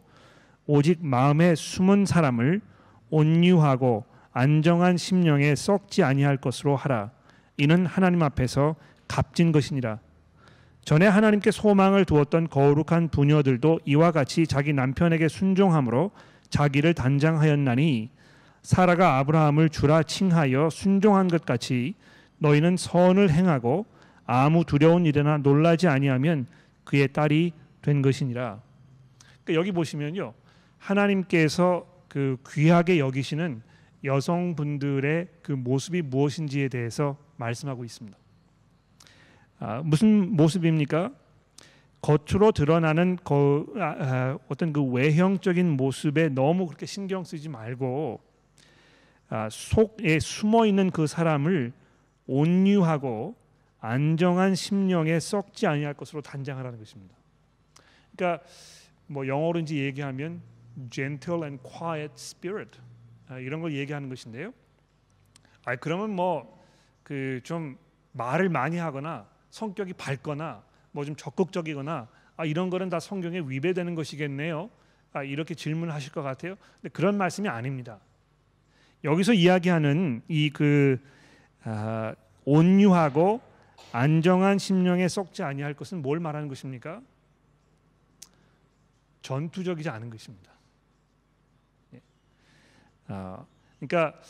오직 0.66 0.98
마음에 1.00 1.54
숨은 1.54 2.04
사람을 2.04 2.60
온유하고 3.08 4.04
안정한 4.32 4.98
심령에 4.98 5.54
썩지 5.54 6.02
아니할 6.02 6.36
것으로 6.36 6.76
하라. 6.76 7.12
이는 7.56 7.86
하나님 7.86 8.22
앞에서 8.22 8.76
값진 9.08 9.52
것이니라. 9.52 10.00
전에 10.84 11.06
하나님께 11.06 11.50
소망을 11.50 12.04
두었던 12.04 12.48
거룩한 12.48 13.08
부녀들도 13.08 13.80
이와 13.86 14.10
같이 14.10 14.46
자기 14.46 14.74
남편에게 14.74 15.28
순종함으로 15.28 16.10
자기를 16.50 16.92
단장하였나니 16.92 18.10
사라가 18.64 19.18
아브라함을 19.18 19.68
주라 19.68 20.02
칭하여 20.02 20.70
순종한 20.70 21.28
것 21.28 21.44
같이 21.44 21.94
너희는 22.38 22.78
선을 22.78 23.30
행하고 23.30 23.84
아무 24.24 24.64
두려운 24.64 25.04
일이나 25.04 25.36
놀라지 25.36 25.86
아니하면 25.86 26.46
그의 26.84 27.12
딸이 27.12 27.52
된 27.82 28.00
것이니라. 28.00 28.60
그러니까 29.44 29.60
여기 29.60 29.70
보시면요. 29.70 30.32
하나님께서 30.78 31.86
그 32.08 32.38
귀하게 32.48 32.98
여기시는 32.98 33.60
여성분들의 34.02 35.28
그 35.42 35.52
모습이 35.52 36.00
무엇인지에 36.00 36.68
대해서 36.68 37.18
말씀하고 37.36 37.84
있습니다. 37.84 38.16
아, 39.58 39.82
무슨 39.84 40.34
모습입니까? 40.36 41.10
겉으로 42.00 42.52
드러나는 42.52 43.16
거, 43.24 43.66
아, 43.76 43.96
아, 43.98 44.38
어떤 44.48 44.72
그 44.72 44.82
외형적인 44.82 45.70
모습에 45.70 46.30
너무 46.30 46.66
그렇게 46.66 46.86
신경 46.86 47.24
쓰지 47.24 47.50
말고 47.50 48.20
아, 48.22 48.33
속에 49.50 50.20
숨어 50.20 50.66
있는 50.66 50.90
그 50.90 51.06
사람을 51.06 51.72
온유하고 52.26 53.34
안정한 53.80 54.54
심령에 54.54 55.20
썩지 55.20 55.66
아니할 55.66 55.94
것으로 55.94 56.22
단장하라는 56.22 56.78
것입니다. 56.78 57.14
그러니까 58.16 58.44
뭐 59.06 59.26
영어로 59.26 59.60
이제 59.60 59.76
얘기하면 59.76 60.40
gentle 60.90 61.42
and 61.42 61.62
quiet 61.62 62.12
spirit 62.16 62.78
아, 63.28 63.38
이런 63.38 63.60
걸 63.60 63.74
얘기하는 63.74 64.08
것인데요. 64.08 64.52
아 65.64 65.76
그러면 65.76 66.10
뭐 66.14 66.54
그 67.02 67.40
좀 67.44 67.76
말을 68.12 68.48
많이 68.48 68.78
하거나 68.78 69.28
성격이 69.50 69.92
밝거나 69.94 70.62
뭐 70.92 71.04
좀 71.04 71.14
적극적이거나 71.16 72.08
아 72.36 72.44
이런 72.44 72.70
거는 72.70 72.88
다 72.88 72.98
성경에 72.98 73.40
위배되는 73.40 73.94
것이겠네요. 73.94 74.70
아 75.12 75.22
이렇게 75.22 75.54
질문하실 75.54 76.12
것 76.12 76.22
같아요. 76.22 76.56
근데 76.80 76.88
그런 76.92 77.16
말씀이 77.18 77.48
아닙니다. 77.48 78.00
여기서 79.04 79.34
이야기하는 79.34 80.22
이그 80.28 80.98
아, 81.64 82.14
온유하고 82.44 83.40
안정한 83.92 84.58
심령에 84.58 85.08
썩지 85.08 85.42
아니할 85.42 85.74
것은 85.74 86.02
뭘 86.02 86.20
말하는 86.20 86.48
것입니까? 86.48 87.02
전투적이지 89.22 89.88
않은 89.88 90.10
것입니다. 90.10 90.52
예. 91.94 92.00
아, 93.08 93.44
그러니까 93.78 94.20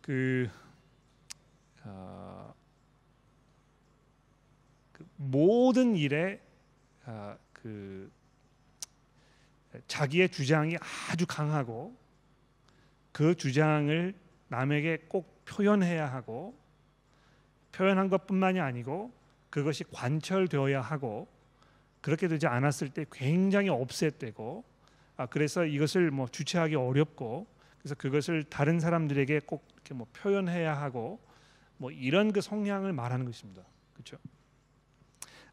그, 0.00 0.48
아, 1.82 2.52
그 4.92 5.06
모든 5.16 5.96
일에 5.96 6.40
아, 7.04 7.36
그 7.52 8.10
자기의 9.88 10.30
주장이 10.30 10.76
아주 11.10 11.26
강하고 11.26 12.03
그 13.14 13.36
주장을 13.36 14.12
남에게 14.48 15.04
꼭 15.08 15.44
표현해야 15.44 16.12
하고 16.12 16.58
표현한 17.70 18.08
것뿐만이 18.08 18.58
아니고 18.58 19.12
그것이 19.50 19.84
관철되어야 19.84 20.80
하고 20.80 21.28
그렇게 22.00 22.26
되지 22.26 22.48
않았을 22.48 22.90
때 22.90 23.06
굉장히 23.12 23.68
업셋되고 23.68 24.64
아 25.16 25.26
그래서 25.26 25.64
이것을 25.64 26.10
뭐 26.10 26.26
주체하기 26.26 26.74
어렵고 26.74 27.46
그래서 27.78 27.94
그것을 27.94 28.42
다른 28.42 28.80
사람들에게 28.80 29.42
꼭 29.46 29.64
이렇게 29.74 29.94
뭐 29.94 30.08
표현해야 30.12 30.76
하고 30.76 31.20
뭐 31.76 31.92
이런 31.92 32.32
그 32.32 32.40
성향을 32.40 32.92
말하는 32.92 33.26
것입니다. 33.26 33.62
그렇죠? 33.92 34.16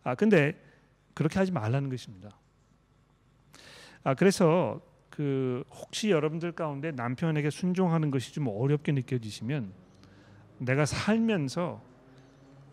아 0.04 0.16
근데 0.16 0.60
그렇게 1.14 1.38
하지 1.38 1.52
말라는 1.52 1.92
것입니다. 1.92 2.36
아 4.04 4.16
그래서 4.16 4.82
그 5.12 5.64
혹시 5.70 6.10
여러분들 6.10 6.54
가운데 6.54 6.92
남편에게 6.92 7.50
순종하는 7.52 8.10
것이 8.10 8.34
좀 8.34 8.48
어렵게 8.48 8.94
느껴지시면 8.94 9.72
내가 10.58 10.86
살면서 10.86 11.84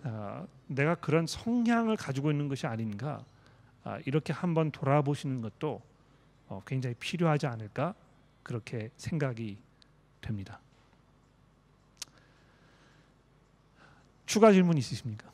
아, 0.05 0.47
내가 0.69 0.95
그런 0.95 1.27
성향을 1.27 1.97
가지고 1.97 2.31
있는 2.31 2.49
것이 2.49 2.67
아닌가 2.67 3.25
아, 3.83 3.99
이렇게 4.07 4.33
한번 4.33 4.71
돌아보시는 4.71 5.43
것도 5.43 5.83
어, 6.47 6.63
굉장히 6.65 6.95
필요하지 6.99 7.47
않을까 7.47 7.95
그렇게 8.45 8.91
생각이 8.97 9.59
됩니다. 10.21 10.61
추가 14.27 14.53
질문 14.53 14.79
있으십니까? 14.79 15.29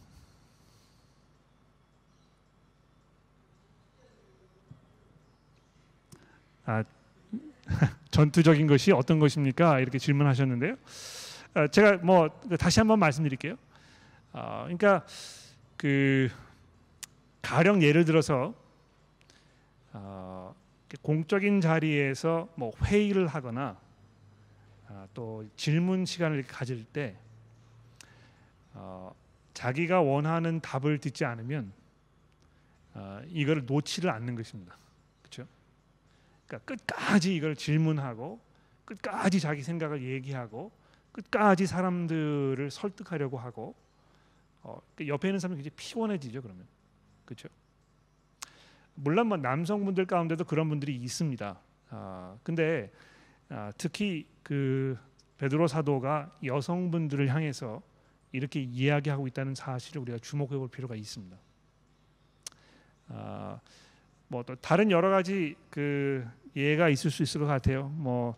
아, 6.67 6.83
전투적인 8.11 8.67
것이 8.67 8.93
어떤 8.93 9.19
것입니까? 9.19 9.81
이렇게 9.81 9.99
질문하셨는데요. 9.99 10.77
아, 11.55 11.67
제가 11.69 11.99
뭐 11.99 12.29
다시 12.59 12.81
한번 12.81 12.99
말씀드릴게요. 12.99 13.57
아, 14.33 14.63
그러니까 14.63 15.05
그 15.77 16.29
가령 17.43 17.83
예를 17.83 18.05
들어서 18.05 18.55
어, 19.93 20.55
공적인 21.03 21.61
자리에서 21.61 22.49
뭐 22.57 22.73
회의를 22.85 23.27
하거나 23.27 23.79
아, 24.89 25.07
또 25.15 25.47
질문 25.57 26.05
시간을 26.05 26.45
가질 26.47 26.85
때 26.85 27.17
어, 28.73 29.15
자기가 29.53 30.01
원하는 30.01 30.61
답을 30.61 30.99
듣지 30.99 31.25
않으면 31.25 31.73
어, 32.95 33.21
이걸 33.29 33.65
놓지를 33.67 34.11
않는 34.11 34.35
것입니다. 34.35 34.77
그렇죠? 35.23 35.47
그러니까 36.47 36.59
끝까지 36.65 37.35
이걸 37.35 37.57
질문하고 37.57 38.41
끝까지 38.85 39.41
자기 39.41 39.63
생각을 39.63 40.03
얘기하고 40.03 40.71
끝까지 41.13 41.67
사람들을 41.67 42.71
설득하려고 42.71 43.39
하고 43.39 43.75
어, 44.63 44.81
그 44.97 45.07
옆에 45.07 45.29
있는 45.29 45.39
사람이 45.39 45.63
굉장히 45.63 45.77
피곤해지죠. 45.77 46.43
그러면 46.43 46.67
그렇죠? 47.25 47.49
물론 48.95 49.29
뭐 49.29 49.37
남성분들 49.37 50.07
가운데도 50.07 50.45
그런 50.45 50.69
분들이 50.69 50.95
있습니다. 50.97 51.59
아, 51.91 52.37
근데 52.43 52.93
아, 53.49 53.73
특히 53.77 54.27
그 54.43 54.99
베드로 55.39 55.67
사도가 55.67 56.39
여성분들을 56.45 57.29
향해서 57.29 57.83
이렇게 58.33 58.61
이야기하고 58.61 59.27
있다는 59.29 59.55
사실을 59.55 60.03
우리가 60.03 60.19
주목해 60.19 60.57
볼 60.57 60.69
필요가 60.69 60.95
있습니다. 60.95 61.37
아, 63.09 63.61
뭐 64.29 64.43
또 64.43 64.55
다른 64.57 64.91
여러 64.91 65.11
가지 65.11 65.57
그 65.71 66.27
예가 66.57 66.89
있을 66.89 67.11
수 67.11 67.23
있을 67.23 67.41
것 67.41 67.47
같아요. 67.47 67.89
뭐 67.89 68.37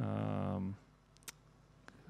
음, 0.00 0.74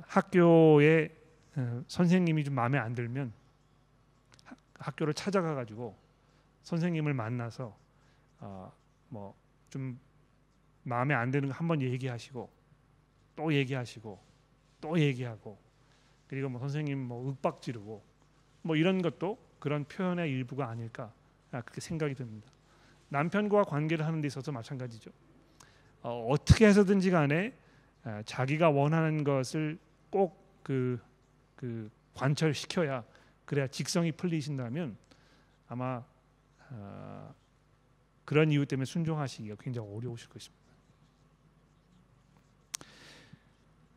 학교에 0.02 1.08
어, 1.56 1.84
선생님이 1.86 2.44
좀 2.44 2.54
마음에 2.54 2.78
안 2.78 2.94
들면 2.94 3.32
학교를 4.74 5.14
찾아가 5.14 5.54
가지고 5.54 5.96
선생님을 6.62 7.14
만나서 7.14 7.76
어, 8.40 8.72
뭐좀 9.08 9.98
마음에 10.82 11.14
안 11.14 11.30
드는 11.30 11.48
거 11.48 11.54
한번 11.54 11.82
얘기하시고 11.82 12.50
또 13.36 13.54
얘기하시고 13.54 14.18
또 14.80 14.98
얘기하고 14.98 15.58
그리고 16.26 16.48
뭐 16.48 16.60
선생님 16.60 16.98
뭐 16.98 17.28
윽박 17.30 17.62
지르고 17.62 18.02
뭐 18.62 18.76
이런 18.76 19.02
것도 19.02 19.38
그런 19.58 19.84
표현의 19.84 20.30
일부가 20.30 20.68
아닐까 20.68 21.12
그렇게 21.50 21.80
생각이 21.80 22.14
듭니다. 22.14 22.50
남편과 23.12 23.64
관계를 23.64 24.06
하는 24.06 24.22
데 24.22 24.26
있어서 24.26 24.50
마찬가지죠. 24.50 25.10
어, 26.02 26.26
어떻게 26.30 26.66
해서든지 26.66 27.10
간에 27.10 27.54
아, 28.04 28.22
자기가 28.24 28.70
원하는 28.70 29.22
것을 29.22 29.78
꼭그 30.10 30.98
그 31.54 31.90
관철시켜야 32.14 33.04
그래야 33.44 33.66
직성이 33.66 34.12
풀리신다면 34.12 34.96
아마 35.68 36.02
어, 36.70 37.34
그런 38.24 38.50
이유 38.50 38.64
때문에 38.64 38.86
순종하시기가 38.86 39.56
굉장히 39.60 39.88
어려우실 39.88 40.30
것입니다. 40.30 40.62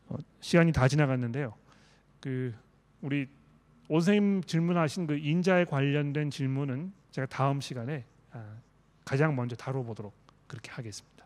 어, 0.08 0.16
시간이 0.40 0.72
다 0.72 0.86
지나갔는데요. 0.88 1.54
그 2.20 2.54
우리 3.00 3.28
오선생님 3.88 4.42
질문하신 4.42 5.06
그 5.06 5.16
인자에 5.16 5.64
관련된 5.64 6.30
질문은 6.30 6.92
제가 7.12 7.26
다음 7.26 7.60
시간에 7.62 8.04
아, 8.30 8.65
가장 9.06 9.36
먼저 9.36 9.54
다뤄보도록 9.54 10.12
그렇게 10.48 10.70
하겠습니다. 10.72 11.24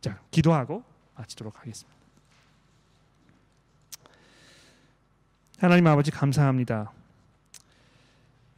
자, 0.00 0.20
기도하고 0.30 0.84
마치도록 1.16 1.58
하겠습니다. 1.58 1.96
하나님 5.58 5.86
아버지 5.86 6.10
감사합니다. 6.10 6.92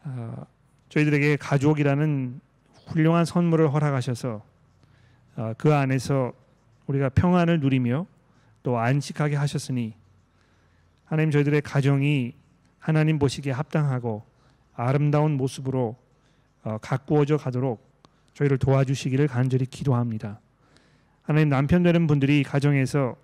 어, 0.03 0.47
저희들에게 0.89 1.37
가족이라는 1.37 2.41
훌륭한 2.89 3.25
선물을 3.25 3.73
허락하셔서 3.73 4.43
어, 5.37 5.53
그 5.57 5.73
안에서 5.73 6.33
우리가 6.89 7.11
평안을 7.11 7.61
누리며 7.61 8.07
또 8.65 8.77
안식하게 8.77 9.37
하셨으니 9.37 9.95
하나님 11.05 11.31
저희들의 11.31 11.61
가정이 11.61 12.35
하나님 12.81 13.21
보시기에 13.21 13.53
합당하고 13.53 14.25
아름다운 14.75 15.37
모습으로 15.37 15.95
어, 16.65 16.79
가꾸어져 16.79 17.37
가도록 17.37 17.88
저희를 18.39 18.59
도와주시기를 18.59 19.27
간절히 19.27 19.67
기도합니다. 19.67 20.41
하나님 21.23 21.49
남편 21.49 21.83
되는 21.83 22.07
분들이 22.07 22.45
가정에서 22.45 23.17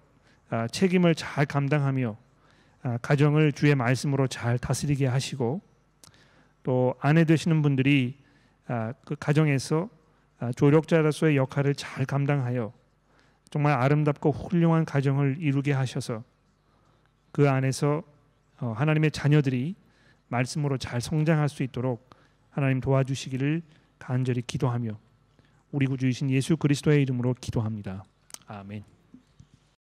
아, 0.51 0.67
책임을 0.67 1.15
잘 1.15 1.47
감당하며 1.47 2.17
아, 2.83 2.99
가정을 2.99 3.53
주의 3.53 3.75
말씀으로 3.75 4.27
잘 4.27 4.59
다스리게 4.59 5.07
하시고 5.07 5.61
또 6.65 6.95
아내 7.01 7.25
되시는 7.25 7.63
분들이 7.63 8.19
아, 8.67 8.93
그 9.05 9.15
가정에서 9.15 9.89
아, 10.41 10.51
조력자로서의 10.53 11.37
역할을 11.37 11.77
잘 11.77 12.05
감당하여 12.05 12.73
정말 13.51 13.75
아름답고 13.75 14.33
훌륭한 14.33 14.85
가정을 14.85 15.37
이루게 15.39 15.73
하셔서 15.73 16.25
그 17.31 17.49
안에서 17.49 18.03
어, 18.61 18.73
하나님의 18.77 19.13
자녀들이 19.13 19.77
말씀으로 20.27 20.77
잘 20.77 21.01
성장할 21.01 21.49
수 21.49 21.63
있도록 21.63 22.11
하나님 22.51 22.81
도와주시기를 22.81 23.63
간절히 23.99 24.43
기도하며 24.43 25.04
우리 25.75 25.87
구주이신 25.89 26.31
예수 26.31 26.57
그리스도의 26.57 27.03
이름으로 27.03 27.35
기도합니다. 27.35 28.05
아멘. 28.47 28.85